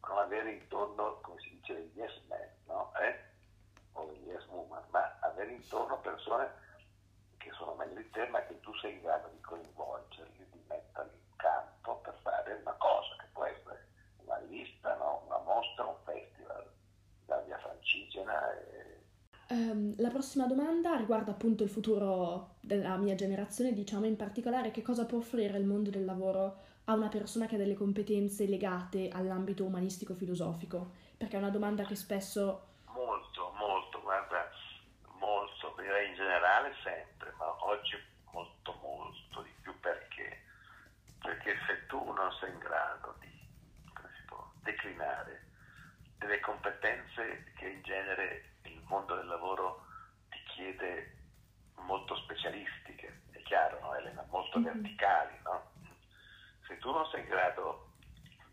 ma 0.00 0.08
non 0.08 0.18
avere 0.18 0.52
intorno, 0.52 1.20
come 1.20 1.40
si 1.40 1.50
dice, 1.50 1.80
gli 1.82 1.98
yes 1.98 2.18
men, 2.28 2.48
no? 2.66 2.92
Eh? 2.98 3.28
o 3.92 4.04
degli 4.06 4.26
yes 4.28 4.46
woman, 4.46 4.84
ma 4.90 5.18
avere 5.20 5.52
intorno 5.52 5.98
persone 6.00 6.68
che 7.38 7.50
sono 7.52 7.74
meglio 7.74 7.96
di 7.96 8.10
te, 8.10 8.26
ma 8.28 8.40
che 8.44 8.60
tu 8.60 8.69
sei 8.80 8.94
in 8.94 9.02
grado 9.02 9.28
di 9.32 9.40
coinvolgerli, 9.40 10.46
di 10.50 10.60
metterli 10.68 11.12
in 11.14 11.36
campo 11.36 12.00
per 12.02 12.16
fare 12.22 12.58
una 12.60 12.74
cosa, 12.78 13.16
che 13.18 13.26
può 13.32 13.44
essere 13.44 13.86
una 14.24 14.36
rivista, 14.38 14.94
no? 14.96 15.22
una 15.26 15.38
mostra, 15.38 15.86
un 15.86 15.96
festival, 16.04 16.70
la 17.26 17.38
via 17.40 17.58
francigena. 17.58 18.52
E... 18.52 19.04
Um, 19.48 19.94
la 19.98 20.10
prossima 20.10 20.46
domanda 20.46 20.96
riguarda 20.96 21.32
appunto 21.32 21.64
il 21.64 21.70
futuro 21.70 22.56
della 22.60 22.96
mia 22.96 23.14
generazione, 23.14 23.72
diciamo 23.72 24.06
in 24.06 24.16
particolare 24.16 24.70
che 24.70 24.82
cosa 24.82 25.06
può 25.06 25.18
offrire 25.18 25.58
il 25.58 25.66
mondo 25.66 25.90
del 25.90 26.04
lavoro 26.04 26.68
a 26.84 26.94
una 26.94 27.08
persona 27.08 27.46
che 27.46 27.54
ha 27.54 27.58
delle 27.58 27.74
competenze 27.74 28.46
legate 28.46 29.08
all'ambito 29.10 29.64
umanistico-filosofico, 29.64 30.92
perché 31.16 31.36
è 31.36 31.38
una 31.38 31.50
domanda 31.50 31.84
che 31.84 31.94
spesso... 31.94 32.66
Molto, 32.86 33.52
molto, 33.56 34.00
guarda, 34.02 34.50
molto, 35.18 35.74
direi 35.78 36.08
in 36.08 36.14
generale 36.14 36.74
sempre, 36.82 37.32
ma 37.38 37.54
oggi 37.64 37.96
molto, 38.32 38.74
molto 38.82 39.42
di 39.42 39.54
più 39.60 39.78
perché? 39.80 40.42
Perché 41.20 41.54
se 41.66 41.86
tu 41.86 42.02
non 42.12 42.32
sei 42.40 42.50
in 42.50 42.58
grado 43.00 43.16
di, 43.20 43.48
può, 44.26 44.46
declinare 44.62 45.48
delle 46.18 46.40
competenze 46.40 47.52
che 47.56 47.68
in 47.68 47.82
genere 47.82 48.56
il 48.64 48.82
mondo 48.86 49.14
del 49.16 49.26
lavoro 49.26 49.86
ti 50.28 50.42
chiede 50.54 51.16
molto 51.76 52.14
specialistiche, 52.16 53.22
è 53.30 53.42
chiaro, 53.42 53.80
no 53.80 53.94
Elena? 53.96 54.24
Molto 54.28 54.58
mm-hmm. 54.58 54.80
verticali, 54.80 55.38
no? 55.42 55.70
Se 56.66 56.76
tu 56.78 56.92
non 56.92 57.06
sei 57.06 57.20
in 57.22 57.28
grado 57.28 57.88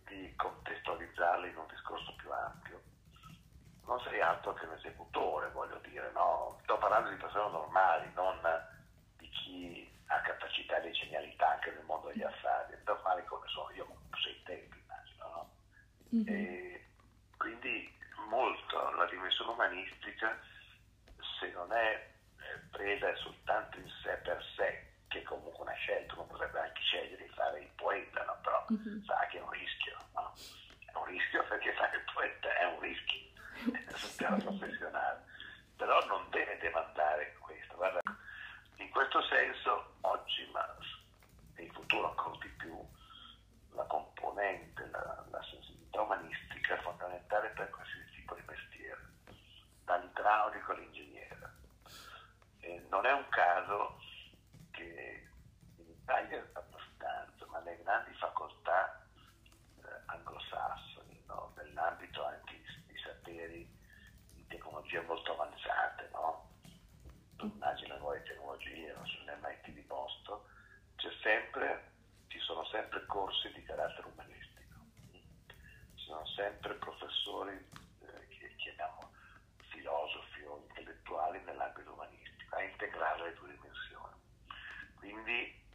di 0.07 0.33
contestualizzarle 0.35 1.49
in 1.49 1.57
un 1.57 1.67
discorso 1.67 2.15
più 2.15 2.31
ampio, 2.31 2.81
non 3.85 3.99
sei 4.01 4.21
altro 4.21 4.53
che 4.53 4.65
un 4.65 4.73
esecutore, 4.73 5.51
voglio 5.51 5.79
dire, 5.83 6.09
no? 6.13 6.57
Sto 6.63 6.77
parlando 6.77 7.09
di 7.09 7.17
persone 7.17 7.51
normali, 7.51 8.09
non 8.15 8.39
di 9.17 9.29
chi 9.29 9.91
ha 10.07 10.21
capacità 10.21 10.79
di 10.79 10.91
genialità 10.91 11.51
anche 11.51 11.71
nel 11.71 11.83
mondo 11.83 12.07
degli 12.07 12.23
affari, 12.23 12.75
normali 12.85 13.25
come 13.25 13.47
sono 13.47 13.69
io, 13.71 13.85
sei 14.27 14.43
tempi, 14.43 14.77
immagino, 14.77 15.25
no? 15.31 15.51
Mm-hmm. 16.15 16.75
Quindi 17.37 17.95
molto 18.27 18.91
la 18.95 19.05
dimensione 19.05 19.51
umanistica, 19.51 20.37
se 21.39 21.51
non 21.51 21.71
è 21.71 22.11
presa 22.71 23.15
soltanto 23.15 23.77
in 23.77 23.89
sé 24.03 24.17
per 24.23 24.43
sé, 24.55 24.85
che 25.07 25.23
comunque 25.23 25.63
una 25.63 25.73
scelta, 25.73 26.15
uno 26.15 26.25
potrebbe 26.25 26.59
anche 26.59 26.81
scegliere 26.81 27.23
di 27.23 27.29
fare 27.29 27.61
il 27.61 27.69
poeta, 27.75 28.23
no? 28.25 28.37
però 28.41 28.65
mm-hmm. 28.73 29.03
sa 29.03 29.25
che 29.29 29.37
è 29.37 29.41
un 29.41 29.51
rischio, 29.51 29.97
no? 30.13 30.33
È 30.85 30.97
un 30.97 31.05
rischio 31.05 31.43
perché 31.45 31.73
fare 31.73 31.95
il 31.95 32.03
poeta 32.13 32.57
è 32.57 32.65
un 32.65 32.79
rischio 32.81 33.19
sul 33.95 34.15
piano 34.17 34.37
professionale, 34.37 35.23
però 35.77 36.05
non 36.07 36.25
deve 36.29 36.57
demandare 36.57 37.35
questo. 37.39 37.75
Guarda, 37.75 38.01
in 38.75 38.89
questo 38.89 39.21
senso 39.23 39.95
oggi, 40.01 40.49
ma 40.51 40.75
in 41.57 41.71
futuro 41.71 42.09
ancora 42.09 42.37
di 42.41 42.49
più, 42.49 42.85
la 43.71 43.83
componente, 44.37 44.87
la, 44.91 45.25
la 45.31 45.43
sensibilità 45.49 46.01
umanistica 46.01 46.75
è 46.75 46.81
fondamentale 46.81 47.49
per 47.49 47.69
qualsiasi 47.71 48.11
tipo 48.11 48.35
di 48.35 48.43
mestiere, 48.45 49.01
dall'idraulico 49.83 50.71
all'ingegnere. 50.73 51.53
E 52.59 52.85
non 52.89 53.05
è 53.07 53.13
un 53.13 53.27
caso 53.29 53.99
che 54.71 55.27
in 55.77 55.89
Italia 55.89 56.45
abbastanza, 56.53 57.45
ma 57.47 57.59
le 57.61 57.79
grandi 57.81 58.13
facoltà 58.13 59.07
eh, 59.81 59.87
anglosassoni, 60.05 61.23
no? 61.25 61.53
nell'ambito 61.57 62.23
anche 62.23 62.61
di 62.85 62.97
saperi 62.99 63.67
di 64.33 64.45
tecnologie 64.47 65.01
molto 65.01 65.33
avanzate, 65.33 66.09
no? 66.11 66.45
immagino 67.41 67.97
nuove 67.97 68.21
tecnologie, 68.23 68.93
non 68.93 69.05
so, 69.07 69.17
nell'MIT 69.25 69.69
di 69.71 69.81
Boston, 69.81 70.39
c'è 70.95 71.09
sempre, 71.23 71.91
ci 72.27 72.39
sono 72.39 72.65
sempre 72.65 73.03
corsi 73.05 73.51
di 73.53 73.63
carattere 73.63 74.07
sono 74.16 74.16
sempre 76.37 76.75
professori 76.75 77.51
eh, 77.53 78.27
che 78.29 78.55
chiamiamo 78.57 79.11
filosofi 79.69 80.43
o 80.43 80.63
intellettuali 80.67 81.41
nell'ambito 81.43 81.91
umanistico, 81.91 82.55
a 82.55 82.61
integrare 82.61 83.23
le 83.23 83.33
due 83.33 83.49
dimensioni. 83.49 84.15
Quindi 84.93 85.65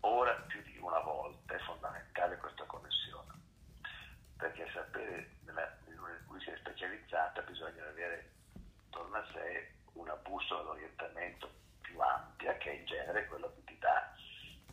ora 0.00 0.34
più 0.48 0.60
di 0.64 0.76
una 0.78 0.98
volta 0.98 1.54
è 1.54 1.58
fondamentale 1.60 2.36
questa 2.36 2.64
connessione, 2.64 3.32
perché 4.36 4.68
sapere 4.74 5.30
in 5.46 6.26
cui 6.26 6.40
si 6.40 6.50
è 6.50 6.56
specializzata 6.58 7.40
bisogna 7.42 7.86
avere 7.86 8.32
intorno 8.84 9.16
a 9.16 9.26
sé 9.32 9.72
una 9.92 10.16
bussola 10.16 10.62
d'orientamento 10.62 11.48
più 11.80 11.98
ampia 12.00 12.56
che 12.58 12.70
in 12.70 12.84
genere 12.86 13.20
è 13.20 13.26
quello 13.28 13.52
che 13.54 13.64
ti 13.64 13.78
dà 13.78 14.12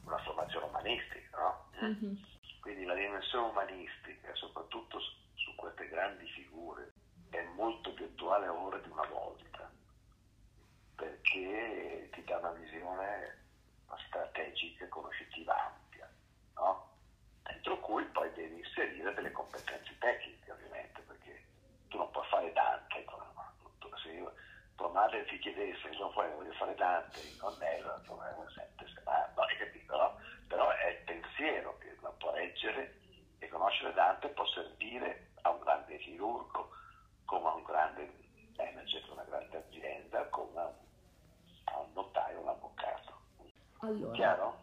una 0.05 0.17
formazione 0.17 0.65
umanistica, 0.65 1.37
no? 1.37 1.69
Mm-hmm. 1.83 2.15
Quindi 2.63 2.85
la 2.85 2.95
dimensione 2.95 3.49
umanistica, 3.49 4.02
soprattutto 4.33 4.99
su 5.33 5.55
queste 5.55 5.87
grandi 5.89 6.27
figure, 6.27 6.93
è 7.29 7.41
molto 7.55 7.93
più 7.93 8.05
attuale 8.05 8.47
ora 8.47 8.77
di 8.77 8.89
una 8.89 9.05
volta, 9.07 9.69
perché 10.95 12.09
ti 12.11 12.23
dà 12.23 12.37
una 12.37 12.51
visione 12.51 13.41
strategica 14.07 14.85
e 14.85 14.89
conoscitiva 14.89 15.65
ampia, 15.65 16.09
no? 16.55 16.89
dentro 17.43 17.79
cui 17.79 18.03
poi 18.05 18.31
devi 18.33 18.59
inserire 18.59 19.13
delle 19.13 19.31
competenze 19.31 19.97
tecniche 19.99 20.51
ovviamente, 20.51 21.01
perché 21.01 21.43
tu 21.89 21.97
non 21.97 22.09
puoi 22.11 22.25
fare 22.27 22.51
Dante, 22.53 23.05
se 24.03 24.09
io, 24.11 24.33
tua 24.75 24.89
madre 24.89 25.25
ti 25.25 25.39
chiedesse, 25.39 25.87
insomma, 25.87 26.11
poi 26.11 26.31
voglio 26.31 26.51
fare 26.53 26.75
Dante 26.75 27.19
in 27.21 27.37
Cornello, 27.37 28.01
sente 28.53 28.85
se 28.93 29.01
ma, 29.05 29.31
no, 29.35 29.41
hai 29.43 29.57
capito, 29.57 29.97
no? 29.97 30.19
Però 30.47 30.69
è 30.69 30.87
il 30.87 31.03
pensiero 31.05 31.77
che 31.77 31.95
non 32.01 32.15
può 32.17 32.33
leggere 32.33 32.99
e 33.39 33.47
conoscere 33.47 33.93
Dante 33.93 34.27
può 34.29 34.45
servire 34.47 35.31
a 35.41 35.49
un 35.49 35.59
grande 35.59 35.97
chirurgo, 35.97 36.69
come 37.25 37.47
a 37.47 37.53
un 37.53 37.63
grande 37.63 38.11
manager, 38.57 39.09
una 39.11 39.23
grande 39.23 39.57
azienda, 39.57 40.27
come 40.29 40.59
a 40.59 40.65
un, 40.65 40.73
a 41.65 41.79
un 41.79 41.93
notaio, 41.93 42.41
un 42.41 42.47
avvocato. 42.49 43.21
Allora, 43.79 44.13
Chiaro? 44.13 44.61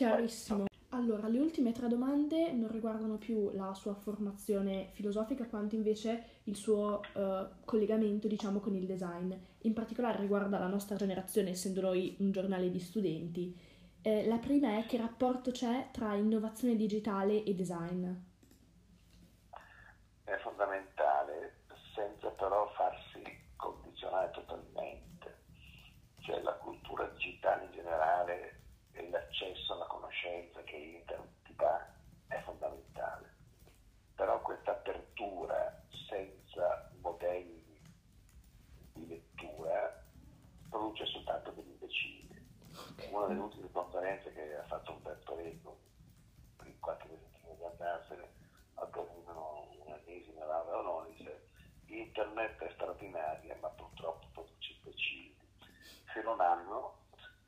Chiarissimo. 0.00 0.64
Allora, 0.92 1.28
le 1.28 1.38
ultime 1.38 1.72
tre 1.72 1.86
domande 1.86 2.52
non 2.52 2.70
riguardano 2.70 3.18
più 3.18 3.50
la 3.50 3.74
sua 3.74 3.92
formazione 3.92 4.88
filosofica 4.92 5.46
quanto 5.46 5.74
invece 5.74 6.40
il 6.44 6.56
suo 6.56 7.02
uh, 7.12 7.64
collegamento, 7.66 8.26
diciamo, 8.26 8.60
con 8.60 8.74
il 8.74 8.86
design. 8.86 9.30
In 9.58 9.74
particolare 9.74 10.18
riguarda 10.18 10.58
la 10.58 10.68
nostra 10.68 10.96
generazione, 10.96 11.50
essendo 11.50 11.82
noi 11.82 12.16
un 12.20 12.32
giornale 12.32 12.70
di 12.70 12.80
studenti. 12.80 13.54
Eh, 14.00 14.26
la 14.26 14.38
prima 14.38 14.78
è 14.78 14.86
che 14.86 14.96
rapporto 14.96 15.50
c'è 15.50 15.90
tra 15.92 16.14
innovazione 16.14 16.76
digitale 16.76 17.44
e 17.44 17.54
design? 17.54 18.10
È 20.24 20.36
fondamentale, 20.38 21.64
senza 21.94 22.30
però 22.30 22.66
farsi 22.70 23.22
condizionare 23.54 24.30
totalmente. 24.30 25.42
Cioè 26.20 26.40
la 26.40 26.54
cultura 26.54 27.06
digitale 27.08 27.66
in 27.66 27.72
generale 27.72 28.60
e 28.92 29.08
l'accesso 29.08 29.74
alla 29.74 29.86
conoscenza 29.86 30.62
che 30.62 30.76
Internet 30.76 31.42
ti 31.44 31.54
dà 31.54 31.94
è 32.26 32.40
fondamentale. 32.42 33.34
Però 34.14 34.40
questa 34.42 34.72
apertura 34.72 35.82
senza 36.08 36.90
modelli 37.00 37.80
di 38.92 39.06
lettura 39.06 40.04
produce 40.68 41.06
soltanto 41.06 41.50
degli 41.52 41.70
imbecilli. 41.70 42.48
Okay. 42.92 43.12
Una 43.12 43.26
delle 43.26 43.40
ultime 43.40 43.70
conferenze 43.70 44.32
che 44.32 44.56
ha 44.56 44.64
fatto 44.64 44.92
Umberto 44.92 45.38
Eco, 45.38 45.80
per 46.56 46.78
qualche 46.80 47.08
mese 47.08 47.28
prima 47.32 47.54
di 47.54 47.64
andarsene, 47.64 48.28
a 48.74 48.86
Torino 48.86 49.68
un'ennesima 49.84 50.44
laurea 50.44 50.78
onore, 50.78 51.10
dice 51.10 51.48
Internet 51.86 52.62
è 52.62 52.70
straordinaria 52.72 53.56
ma 53.60 53.68
purtroppo 53.68 54.26
produce 54.32 54.72
imbecilli. 54.72 55.36
Se 56.12 56.22
non 56.22 56.40
hanno 56.40 56.98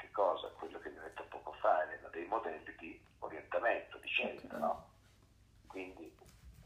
che 0.02 0.10
cosa? 0.10 0.48
Quello 0.48 0.80
che 0.80 0.90
mi 0.90 0.98
ha 0.98 1.02
detto 1.02 1.24
poco 1.28 1.52
fa, 1.52 1.88
erano 1.88 2.08
dei 2.08 2.26
modelli 2.26 2.74
di 2.76 3.00
orientamento, 3.20 3.98
di 3.98 4.08
scelta, 4.08 4.58
no? 4.58 4.90
Quindi 5.68 6.12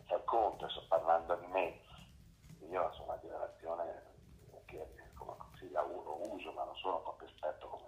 far 0.06 0.24
conto, 0.24 0.66
sto 0.70 0.86
parlando 0.88 1.36
di 1.36 1.46
me, 1.48 1.80
io 2.70 2.92
sono 2.94 3.12
una 3.12 3.20
generazione 3.20 4.02
che 4.64 4.88
come 5.14 5.34
così 5.36 5.70
la 5.70 5.82
uso, 5.82 6.52
ma 6.52 6.64
non 6.64 6.76
sono 6.76 7.02
proprio 7.02 7.28
esperto 7.28 7.68
come 7.68 7.86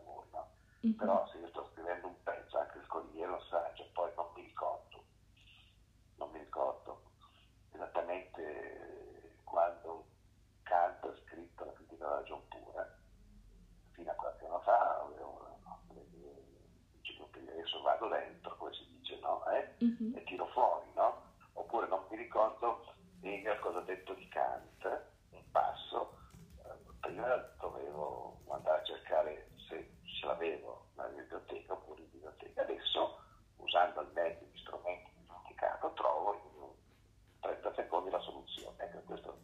ricordo 22.49 22.85
Hegel 23.21 23.59
cosa 23.59 23.79
ha 23.79 23.83
detto 23.83 24.15
di 24.15 24.27
Kant, 24.29 24.85
un 25.31 25.51
passo, 25.51 26.19
eh, 26.65 26.95
prima 27.01 27.37
dovevo 27.59 28.41
andare 28.49 28.81
a 28.81 28.85
cercare 28.85 29.51
se 29.69 29.91
ce 30.05 30.27
l'avevo 30.27 30.87
nella 30.97 31.09
biblioteca 31.09 31.75
oppure 31.75 32.03
in 32.03 32.11
biblioteca, 32.11 32.63
adesso 32.63 33.21
usando 33.57 34.01
al 34.01 34.11
meglio 34.15 34.47
gli 34.47 34.59
strumenti 34.59 35.11
di 35.15 35.25
dimenticato 35.25 35.93
trovo 35.93 36.35
in 36.35 37.41
30 37.41 37.75
secondi 37.75 38.11
la 38.11 38.21
soluzione. 38.21 38.77
Ecco, 38.79 39.01
questo 39.01 39.39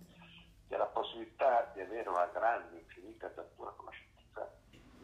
che 0.69 0.77
la 0.77 0.87
possibilità 0.87 1.71
di 1.75 1.81
avere 1.83 2.09
una 2.09 2.27
grande, 2.27 2.79
infinita 2.79 3.27
apertura 3.27 3.71
conoscitiva, 3.73 4.51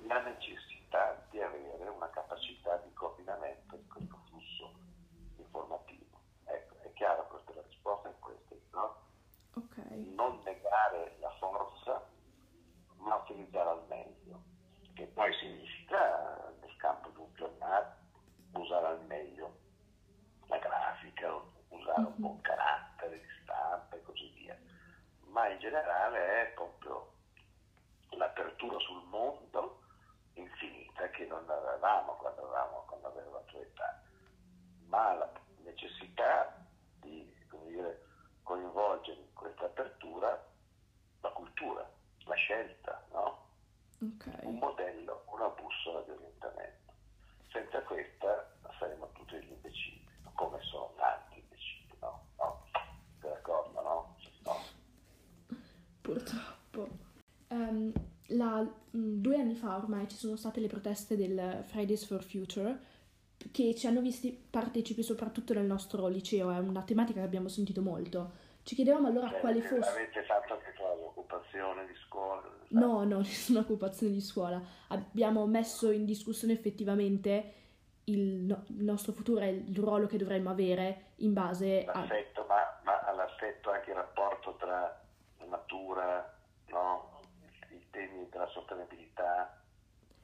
la 0.07 0.23
necessità 0.23 1.27
di 1.29 1.41
avere 1.41 1.89
una 1.91 2.09
capacità 2.09 2.77
di 2.79 2.93
coordinamento 2.95 3.77
di 3.77 3.87
questo 3.87 4.19
flusso 4.29 4.73
informativo. 5.37 6.19
Ecco, 6.45 6.77
è 6.81 6.93
chiaro 6.95 7.27
questa 7.29 7.51
la 7.55 7.63
risposta 7.63 8.09
è 8.09 8.15
questa, 8.19 8.55
no? 8.73 8.97
Ok. 9.55 9.77
Non 10.15 10.41
negare 10.45 11.17
la 11.21 11.31
forza, 11.39 12.07
ma 12.97 13.17
utilizzare 13.17 13.71
al 13.71 13.85
meglio, 13.89 14.43
che 14.95 15.07
poi 15.07 15.33
significa 15.35 16.53
nel 16.61 16.77
campo 16.77 17.09
di 17.11 17.19
un 17.19 17.35
giornale 17.35 17.99
usare 18.53 18.87
al 18.87 19.05
meglio 19.07 19.59
la 20.47 20.59
grafica, 20.59 21.33
usare 21.69 22.01
un 22.01 22.15
buon 22.17 22.41
carattere 22.41 23.19
di 23.19 23.29
stampa 23.43 23.97
e 23.97 24.03
così 24.03 24.29
via, 24.35 24.59
ma 25.71 25.79
in 25.79 25.85
generale 25.85 26.43
è 26.43 26.53
proprio 26.55 27.13
l'apertura 28.11 28.79
sul 28.81 29.03
mondo 29.09 29.83
infinita 30.35 31.09
che 31.11 31.27
non 31.27 31.49
avevamo 31.49 32.13
quando, 32.15 32.43
avevamo, 32.43 32.85
quando 32.87 33.07
avevo 33.09 33.33
la 33.35 33.45
tua 33.47 33.61
età, 33.61 34.03
ma 34.87 35.15
la 35.15 35.33
necessità 35.63 36.67
di 37.01 37.33
come 37.49 37.67
dire, 37.69 38.07
coinvolgere 38.43 39.21
in 39.21 39.33
questa 39.33 39.67
apertura 39.67 40.45
la 41.21 41.31
cultura, 41.31 41.89
la 42.25 42.35
scelta, 42.35 43.05
no? 43.13 43.49
un 43.99 44.17
Ok. 44.17 44.43
modello, 44.45 45.25
una 45.27 45.49
bussola 45.49 46.01
di 46.03 46.11
orientamento. 46.11 46.93
Senza 47.53 47.81
questa 47.83 48.51
saremo 48.79 49.11
tutti 49.13 49.35
degli 49.35 49.51
imbecilli, 49.51 50.09
come 50.35 50.59
sono 50.63 50.95
tanti 50.97 51.39
imbecilli, 51.41 51.97
no? 52.01 52.27
no? 52.39 52.65
Sei 53.21 53.31
d'accordo, 53.31 53.81
no? 53.83 54.17
no? 54.45 54.65
Purtroppo. 56.01 56.89
Ehm, 57.49 57.93
la- 58.29 58.63
mh, 58.63 59.21
due 59.21 59.37
anni 59.39 59.55
fa 59.55 59.70
ormai 59.81 60.09
ci 60.09 60.17
sono 60.17 60.37
state 60.37 60.61
le 60.61 60.69
proteste 60.69 61.17
del 61.17 61.63
Fridays 61.67 62.05
for 62.05 62.23
Future 62.23 62.79
che 63.53 63.75
ci 63.75 63.87
hanno 63.87 64.01
visti 64.01 64.33
partecipi 64.33 65.03
soprattutto 65.03 65.55
nel 65.55 65.65
nostro 65.65 66.07
liceo, 66.09 66.51
è 66.51 66.59
una 66.59 66.83
tematica 66.83 67.21
che 67.21 67.27
abbiamo 67.27 67.49
sentito 67.49 67.81
molto. 67.81 68.49
Ci 68.63 68.75
chiedevamo 68.75 69.09
allora 69.09 69.29
Cioè, 69.31 69.41
quale 69.41 69.63
fosse... 69.63 69.89
avete 69.89 70.23
fatto 70.25 70.53
anche 70.53 70.75
l'occupazione 70.79 71.87
di 71.87 71.95
scuola? 72.07 72.43
No, 72.69 73.05
no, 73.05 73.19
nessuna 73.25 73.61
occupazione 73.61 74.13
di 74.13 74.21
scuola. 74.21 74.61
Abbiamo 74.89 75.47
messo 75.47 75.91
in 75.91 76.05
discussione 76.05 76.53
effettivamente 76.53 77.55
il, 78.05 78.43
no- 78.43 78.65
il 78.69 78.85
nostro 78.85 79.13
futuro 79.13 79.41
e 79.41 79.49
il 79.49 79.77
ruolo 79.77 80.07
che 80.07 80.19
dovremmo 80.19 80.51
avere 80.51 81.13
in 81.17 81.33
base 81.33 81.85
a... 81.85 82.01
L'assetto, 82.01 82.45
ma, 82.49 82.81
ma 82.83 83.01
all'assetto 83.01 83.71
anche 83.71 83.91
il 83.91 83.97
rapporto 83.97 84.57
tra 84.57 85.01
la 85.39 85.47
natura, 85.47 86.39
no? 86.69 87.21
i 87.71 87.87
temi 87.91 88.29
della 88.31 88.49
sostenibilità. 88.49 89.60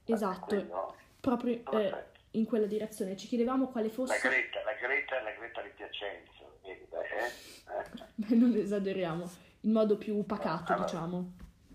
Esatto, 0.07 0.47
quello. 0.47 0.95
proprio 1.21 1.55
eh, 1.55 1.59
Perfetto. 1.59 2.19
in 2.33 2.45
quella 2.47 2.67
direzione. 2.67 3.17
Ci 3.17 3.27
chiedevamo 3.29 3.69
quale 3.69 3.89
La 3.89 3.93
fosse... 3.93 4.19
Greta, 4.29 4.63
la 4.65 4.73
Greta, 4.75 5.21
la 5.23 5.31
Greta 5.33 5.63
di 5.63 5.71
Piacenza, 5.75 6.45
vedi, 6.63 6.87
eh? 6.91 8.31
Eh? 8.31 8.35
Non 8.37 8.55
esageriamo, 8.55 9.29
in 9.63 9.73
modo 9.73 9.97
più 9.97 10.25
pacato, 10.25 10.73
Allora. 10.73 10.85
diciamo. 10.87 11.33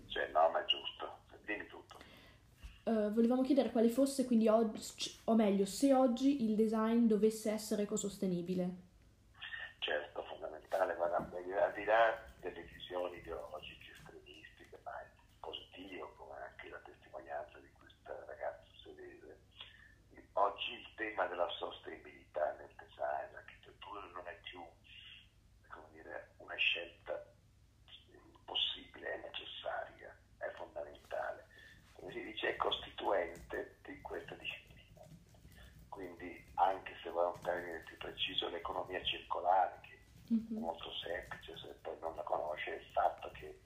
Cioè, 0.08 0.28
no, 0.32 0.48
ma 0.50 0.60
è 0.60 0.64
giusto, 0.66 1.18
dimmi 1.44 1.66
tutto. 1.66 1.96
Eh, 2.84 3.10
volevamo 3.10 3.42
chiedere 3.42 3.70
quale 3.70 3.88
fosse 3.88 4.24
quindi 4.26 4.48
oggi, 4.48 5.20
o 5.24 5.34
meglio, 5.34 5.64
se 5.64 5.92
oggi 5.94 6.44
il 6.44 6.54
design 6.56 7.06
dovesse 7.06 7.50
essere 7.50 7.82
ecosostenibile. 7.82 8.90
Certo, 9.78 10.22
fondamentale, 10.24 10.94
guarda, 10.94 11.16
al 11.16 11.72
di 11.74 11.84
là 11.84 12.18
delle 12.40 12.62
visioni 12.62 13.16
ideologiche 13.18 13.90
estremistiche, 13.98 14.78
ma 14.84 14.92
è 15.00 15.06
positivo, 15.40 16.12
come 16.16 16.36
anche 16.40 16.68
la 16.68 16.80
testimonianza 16.84 17.58
di 17.58 17.68
questa 17.78 18.14
ragazza 18.26 18.62
svedese, 18.82 19.38
oggi 20.34 20.72
il 20.74 20.86
tema 21.02 21.26
della 21.26 21.48
sostenibilità 21.58 22.54
nel 22.58 22.70
design, 22.76 23.32
l'architettura 23.32 24.02
non 24.12 24.22
è 24.24 24.38
più 24.42 24.62
come 25.68 25.88
dire, 25.90 26.30
una 26.36 26.54
scelta 26.54 27.26
possibile, 28.44 29.14
è 29.14 29.28
necessaria, 29.28 30.16
è 30.38 30.48
fondamentale. 30.54 31.46
Come 31.94 32.12
si 32.12 32.22
dice, 32.22 32.50
è 32.50 32.56
costituente 32.56 33.78
di 33.82 34.00
questa 34.00 34.36
disciplina. 34.36 35.02
Quindi 35.88 36.50
anche 36.54 36.94
se 37.02 37.10
vuoi 37.10 37.32
un 37.34 37.40
termine 37.42 37.80
più 37.80 37.96
preciso, 37.96 38.48
l'economia 38.48 39.02
circolare, 39.02 39.80
che 39.82 39.98
è 40.28 40.58
molto 40.58 40.92
semplice 41.02 41.58
se 41.58 41.74
poi 41.82 41.98
non 41.98 42.14
la 42.14 42.22
conosce, 42.22 42.76
è 42.76 42.78
il 42.78 42.86
fatto 42.92 43.28
che 43.32 43.58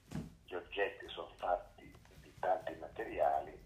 gli 0.45 0.55
oggetti 0.55 1.07
sono 1.09 1.29
fatti 1.37 1.93
di 2.15 2.33
tanti 2.39 2.73
materiali, 2.79 3.56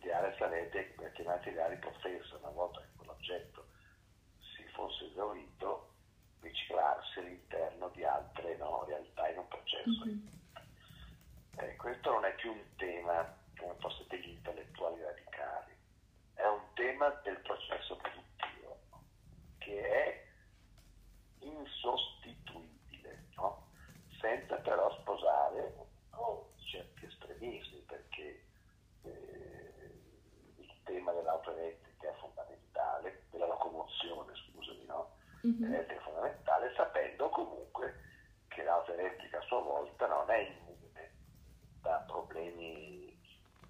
l'ideale 0.00 0.34
sarebbe 0.38 0.70
che 0.88 0.94
questi 0.94 1.22
materiali 1.22 1.76
potessero, 1.76 2.38
una 2.38 2.48
volta 2.50 2.80
che 2.80 2.86
quell'oggetto 2.96 3.66
si 4.56 4.62
fosse 4.72 5.04
esaurito, 5.10 5.92
riciclarsi 6.40 7.18
all'interno 7.18 7.88
di 7.90 8.02
altre 8.04 8.56
no, 8.56 8.84
realtà 8.86 9.28
in 9.28 9.38
un 9.38 9.48
processo. 9.48 10.04
Eh, 11.58 11.76
questo 11.76 12.10
non 12.12 12.24
è 12.24 12.34
più 12.36 12.50
un 12.52 12.64
tema 12.76 13.36
come 13.58 13.74
fosse 13.80 14.06
degli 14.08 14.30
intellettuali 14.30 15.02
radicali, 15.02 15.76
è 16.34 16.46
un 16.46 16.62
tema 16.74 17.10
del 17.22 17.38
processo 17.40 17.96
produttivo 17.96 18.78
che 19.58 19.82
è 19.86 20.26
insostituibile, 21.40 23.26
no? 23.36 23.68
senza 24.18 24.56
però 24.56 24.90
sposare 25.00 25.74
no, 26.12 26.52
certi 26.64 27.04
estremismi, 27.04 27.80
perché 27.80 28.44
eh, 29.02 30.00
il 30.56 30.74
tema 30.84 31.12
dell'auto 31.12 31.54
elettrica 31.54 32.08
è 32.10 32.14
fondamentale, 32.18 33.24
della 33.30 33.46
locomozione, 33.46 34.32
scusami, 34.34 34.84
no? 34.86 35.16
Mhm. 35.42 35.72
Eh, 35.74 35.86
è 35.86 35.98
fondamentale 35.98 36.72
sapendo 36.74 37.28
comunque 37.30 37.98
che 38.48 38.62
l'auto 38.62 38.92
elettrica 38.94 39.38
a 39.38 39.42
sua 39.42 39.60
volta 39.60 40.06
non 40.06 40.30
è 40.30 40.38
immune 40.38 41.12
da 41.80 41.96
problemi 42.06 43.18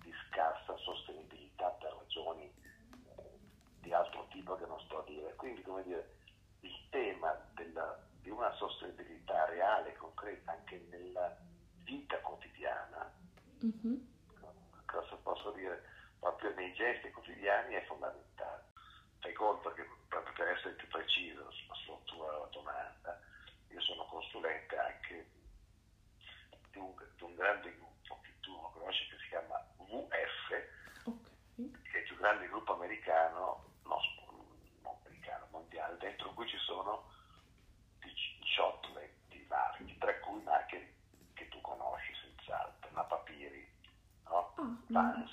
di 0.02 0.12
scarsa 0.28 0.76
sostenibilità 0.78 1.68
per 1.70 1.94
ragioni 1.96 2.42
eh, 2.46 3.38
di 3.82 3.92
altro 3.92 4.26
tipo 4.30 4.56
che 4.56 4.66
non 4.66 4.80
sto 4.80 4.98
a 4.98 5.04
dire. 5.04 5.34
Quindi, 5.36 5.62
come 5.62 5.84
dire, 5.84 6.16
il 6.62 6.88
tema 6.90 7.32
della- 7.54 8.02
di 8.20 8.30
una 8.30 8.52
sostenibilità 8.54 9.44
reale, 9.44 9.94
concreta, 9.96 10.50
anche 10.50 10.84
nella 10.90 11.36
vita 11.84 12.18
quotidiana, 12.18 13.12
Mhm. 13.60 14.08
cosa 14.86 15.14
posso 15.22 15.52
dire, 15.52 15.84
proprio 16.18 16.52
nei 16.54 16.72
gesti 16.74 17.10
quotidiani 17.12 17.74
è 17.74 17.84
fondamentale. 17.84 18.64
Fai 19.20 19.32
conto 19.34 19.72
che, 19.72 19.86
proprio 20.08 20.32
per 20.34 20.48
essere 20.48 20.74
più 20.74 20.88
preciso 20.88 21.50
sulla 21.52 21.74
sulla 21.74 21.98
tua 22.04 22.48
domanda, 22.50 23.20
io 23.68 23.80
sono 23.82 24.04
consulente 24.06 24.76
anche 24.78 25.30
di 26.72 26.78
un, 26.78 26.94
di 27.16 27.22
un 27.22 27.34
grande 27.34 27.74
gruppo 27.76 28.20
che 28.22 28.32
tu 28.40 28.52
lo 28.52 28.70
conosci 28.70 29.08
che 29.08 29.16
si 29.18 29.28
chiama 29.28 29.56
VF, 29.76 31.04
Ok. 31.04 31.26
che 31.56 31.92
è 31.92 32.00
il 32.00 32.04
più 32.04 32.16
grande 32.16 32.48
gruppo 32.48 32.74
americano, 32.74 33.64
no, 33.84 34.00
non 34.82 34.96
americano, 35.02 35.46
mondiale, 35.50 35.96
dentro 35.98 36.32
cui 36.34 36.48
ci 36.48 36.58
sono 36.58 37.08
18 37.98 38.88
di 39.28 39.44
marchi, 39.48 39.96
tra 39.98 40.14
cui 40.20 40.42
marchi 40.42 40.94
che 41.34 41.48
tu 41.48 41.60
conosci 41.60 42.12
senz'altro, 42.14 42.90
la 42.92 43.02
Papiri, 43.04 43.68
no? 44.28 44.52
Ah, 44.56 44.79
Vans, 44.90 45.30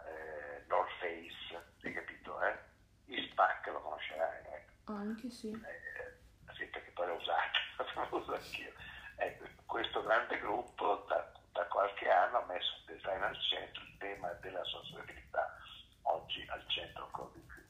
eh, 0.00 0.64
North 0.68 0.90
Face, 0.98 1.64
hai 1.82 1.92
capito, 1.92 2.40
eh? 2.42 2.58
Ispac 3.06 3.66
lo 3.66 3.80
conoscerai, 3.82 4.42
ecco. 4.46 4.92
Anche 4.92 5.30
sì. 5.30 5.50
Eh, 5.50 6.52
sì, 6.54 6.64
perché 6.66 6.90
poi 6.92 7.06
l'ho 7.08 7.16
usato, 7.16 8.10
lo 8.10 8.16
uso 8.18 8.34
anch'io. 8.34 8.72
Ecco, 9.16 9.44
questo 9.66 10.02
grande 10.02 10.38
gruppo 10.38 11.04
da, 11.08 11.30
da 11.52 11.66
qualche 11.66 12.08
anno 12.08 12.38
ha 12.38 12.44
messo 12.46 12.72
il 12.78 12.94
design 12.96 13.22
al 13.22 13.38
centro, 13.40 13.82
il 13.82 13.96
tema 13.98 14.28
della 14.40 14.64
sostenibilità, 14.64 15.56
oggi 16.02 16.44
al 16.48 16.66
centro 16.68 17.04
ancora 17.04 17.30
di 17.34 17.40
più. 17.40 17.62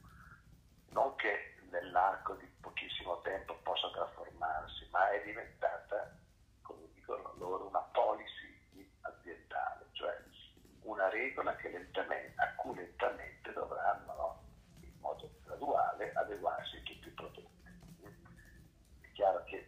Non 0.89 1.15
che 1.15 1.55
nell'arco 1.69 2.35
di 2.35 2.45
pochissimo 2.61 3.19
tempo 3.21 3.55
possa 3.63 3.89
trasformarsi, 3.91 4.87
ma 4.91 5.09
è 5.11 5.21
diventata, 5.23 6.17
come 6.61 6.87
dicono 6.93 7.33
loro, 7.37 7.67
una 7.67 7.81
policy 7.91 8.55
aziendale, 9.01 9.87
cioè 9.91 10.17
una 10.83 11.09
regola 11.09 11.55
che 11.55 11.69
lentamente, 11.69 12.41
a 12.41 12.53
cui 12.55 12.75
lentamente 12.75 13.51
dovranno, 13.53 14.13
no, 14.13 14.43
in 14.81 14.99
modo 14.99 15.29
graduale, 15.43 16.11
adeguarsi 16.13 16.81
tutti 16.83 17.07
i 17.07 17.11
prodotti. 17.11 17.43
È 19.01 19.11
chiaro 19.13 19.43
che 19.45 19.65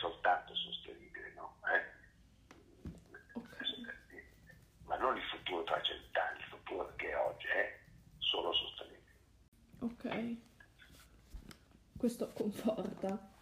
soltanto 0.00 0.54
sostenibile, 0.54 1.32
no? 1.34 1.56
Eh? 1.64 1.94
Ma 4.84 4.96
non 4.96 5.16
il 5.16 5.22
futuro 5.24 5.64
tra 5.64 5.80
cent'anni, 5.82 6.38
il 6.38 6.44
futuro 6.44 6.92
che 6.96 7.14
oggi 7.14 7.46
è 7.48 7.78
solo 8.18 8.52
sostenibile. 8.52 9.14
Ok. 9.80 10.36
Questo 11.98 12.32
conforta. 12.32 13.34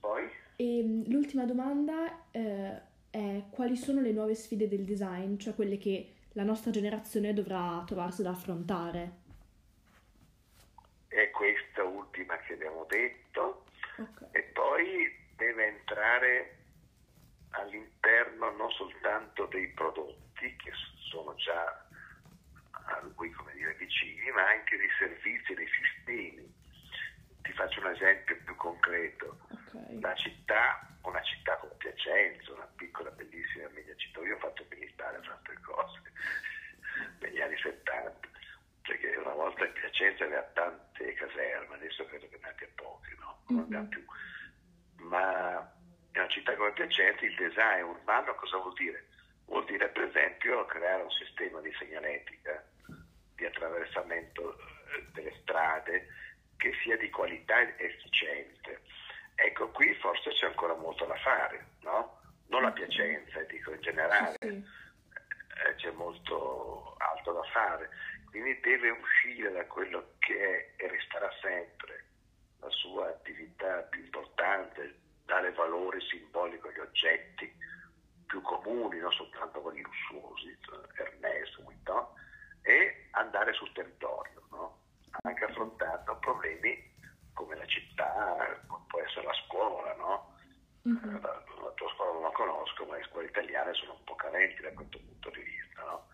Poi? 0.00 0.30
E 0.56 0.82
mm, 0.82 1.04
l'ultima 1.06 1.44
domanda 1.44 2.30
eh, 2.30 2.80
è 3.10 3.44
quali 3.50 3.76
sono 3.76 4.00
le 4.00 4.12
nuove 4.12 4.34
sfide 4.34 4.68
del 4.68 4.84
design, 4.84 5.36
cioè 5.36 5.54
quelle 5.54 5.78
che 5.78 6.14
la 6.32 6.44
nostra 6.44 6.70
generazione 6.70 7.34
dovrà 7.34 7.82
trovarsi 7.86 8.22
ad 8.22 8.28
affrontare? 8.28 9.20
È 11.06 11.30
questa 11.30 11.84
ultima 11.84 12.38
che 12.38 12.54
abbiamo 12.54 12.86
detto 12.88 13.64
Ok. 13.98 14.31
Deve 15.42 15.66
entrare 15.66 16.58
all'interno 17.50 18.50
non 18.52 18.70
soltanto 18.70 19.46
dei 19.46 19.66
prodotti 19.68 20.54
che 20.56 20.70
sono 21.10 21.34
già 21.34 21.86
a 22.70 23.00
lui 23.16 23.30
come 23.32 23.52
dire 23.54 23.74
vicini, 23.74 24.30
ma 24.30 24.46
anche 24.48 24.76
dei 24.76 24.88
servizi, 24.98 25.54
dei 25.54 25.68
sistemi. 25.68 26.54
Ti 27.42 27.52
faccio 27.52 27.80
un 27.80 27.88
esempio 27.88 28.36
più 28.44 28.54
concreto. 28.56 29.38
Ok. 29.50 30.00
La 30.00 30.14
città, 30.14 30.86
una 31.02 31.22
città 31.22 31.56
con 31.56 31.70
Piacenza, 31.76 32.52
una 32.52 32.68
piccola 32.76 33.10
bellissima 33.10 33.68
media 33.70 33.94
città, 33.96 34.20
io 34.20 34.36
ho 34.36 34.38
fatto 34.38 34.64
militare, 34.70 35.18
ho 35.18 35.22
fatto 35.22 35.52
cose 35.62 36.00
negli 37.20 37.40
anni 37.40 37.56
70, 37.58 38.28
perché 38.82 39.16
una 39.16 39.32
volta 39.34 39.64
in 39.66 39.72
Piacenza 39.72 40.24
aveva 40.24 40.42
tante 40.54 41.12
caserme, 41.14 41.74
adesso 41.74 42.04
credo 42.06 42.28
che 42.28 42.38
ne 42.40 42.48
abbia 42.48 42.68
poche, 42.76 43.16
no? 43.18 43.42
Non 43.48 43.66
ne 43.68 43.76
ha 43.76 43.80
Mhm. 43.80 43.88
più. 43.88 44.04
Ma 45.02 45.72
in 46.12 46.20
una 46.20 46.28
città 46.28 46.54
come 46.56 46.72
Piacenza 46.72 47.24
il 47.24 47.34
design 47.34 47.84
urbano 47.84 48.34
cosa 48.34 48.58
vuol 48.58 48.74
dire? 48.74 49.06
Vuol 49.46 49.64
dire 49.64 49.88
per 49.88 50.04
esempio 50.04 50.64
creare 50.66 51.02
un 51.02 51.10
sistema 51.10 51.60
di 51.60 51.72
segnaletica, 51.78 52.64
di 53.34 53.44
attraversamento 53.44 54.58
eh, 54.58 55.06
delle 55.12 55.34
strade 55.42 56.06
che 56.56 56.72
sia 56.82 56.96
di 56.96 57.10
qualità 57.10 57.60
ed 57.60 57.74
efficiente. 57.78 58.82
Ecco, 59.34 59.70
qui 59.70 59.92
forse 59.96 60.30
c'è 60.30 60.46
ancora 60.46 60.74
molto 60.74 61.04
da 61.04 61.16
fare, 61.16 61.66
no? 61.80 62.20
Non 62.48 62.64
a 62.64 62.70
Piacenza, 62.70 63.40
dico 63.44 63.72
in 63.72 63.80
generale, 63.80 64.36
Sì, 64.38 64.48
eh, 64.48 65.74
c'è 65.76 65.90
molto 65.90 66.94
altro 66.98 67.32
da 67.32 67.42
fare, 67.50 67.90
quindi 68.30 68.58
deve 68.60 68.90
uscire 68.90 69.50
da 69.50 69.64
quello 69.66 70.14
che 70.18 70.74
è 70.76 70.82
e 70.82 70.88
resterà 70.88 71.30
sempre 71.40 72.11
la 72.62 72.70
sua 72.70 73.08
attività 73.08 73.82
più 73.90 74.02
importante, 74.02 75.00
dare 75.24 75.52
valore 75.52 76.00
simbolico 76.00 76.68
agli 76.68 76.78
oggetti 76.78 77.52
più 78.26 78.40
comuni, 78.40 78.98
non 78.98 79.12
soltanto 79.12 79.60
quelli 79.60 79.82
lussuosi, 79.82 80.56
Hermes, 80.96 81.62
Vuitton, 81.62 82.06
e 82.62 83.08
andare 83.10 83.52
sul 83.52 83.72
territorio, 83.72 84.46
no? 84.50 84.78
anche 85.22 85.44
affrontando 85.44 86.16
problemi 86.18 86.90
come 87.34 87.56
la 87.56 87.66
città, 87.66 88.60
come 88.66 88.84
può 88.86 89.00
essere 89.00 89.26
la 89.26 89.34
scuola, 89.44 89.94
no? 89.96 90.30
Mhm. 90.82 91.20
la, 91.20 91.42
la 91.62 91.70
tua 91.74 91.90
scuola 91.94 92.12
non 92.12 92.22
la 92.22 92.30
conosco, 92.30 92.84
ma 92.86 92.96
le 92.96 93.04
scuole 93.04 93.26
italiane 93.26 93.74
sono 93.74 93.94
un 93.94 94.04
po' 94.04 94.14
carenti 94.14 94.62
da 94.62 94.72
questo 94.72 94.98
punto 94.98 95.30
di 95.30 95.42
vista, 95.42 95.82
no? 95.84 96.06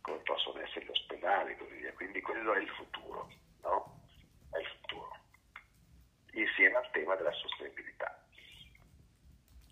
come 0.00 0.18
possono 0.18 0.60
essere 0.60 0.84
gli 0.84 0.90
ospedali 0.90 1.52
e 1.52 1.56
così 1.56 1.76
via. 1.76 1.92
Quindi 1.92 2.20
quello 2.20 2.52
è 2.54 2.58
il 2.58 2.68
futuro, 2.68 3.30
no? 3.62 3.91
Insieme 6.32 6.76
al 6.76 6.90
tema 6.92 7.14
della 7.16 7.32
sostenibilità. 7.32 8.18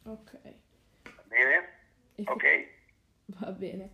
Ok. 0.05 0.39
Va 1.05 1.23
bene? 1.27 1.69
E 2.17 2.23
Ok? 2.27 2.45
Va 3.39 3.51
bene. 3.53 3.91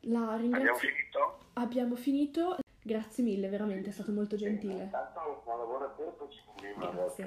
La 0.00 0.32
Abbiamo 0.32 0.36
ringrazio. 0.36 0.88
finito? 0.88 1.38
Abbiamo 1.54 1.96
finito. 1.96 2.56
Grazie 2.82 3.24
mille, 3.24 3.48
veramente 3.48 3.88
è 3.88 3.92
stato 3.92 4.12
molto 4.12 4.36
gentile. 4.36 4.82
Intanto 4.82 5.40
buon 5.44 5.58
lavoro 5.58 5.84
a 5.86 5.88
te, 5.88 6.02
poi 6.18 6.30
ci 6.30 6.40
Grazie. 6.76 7.24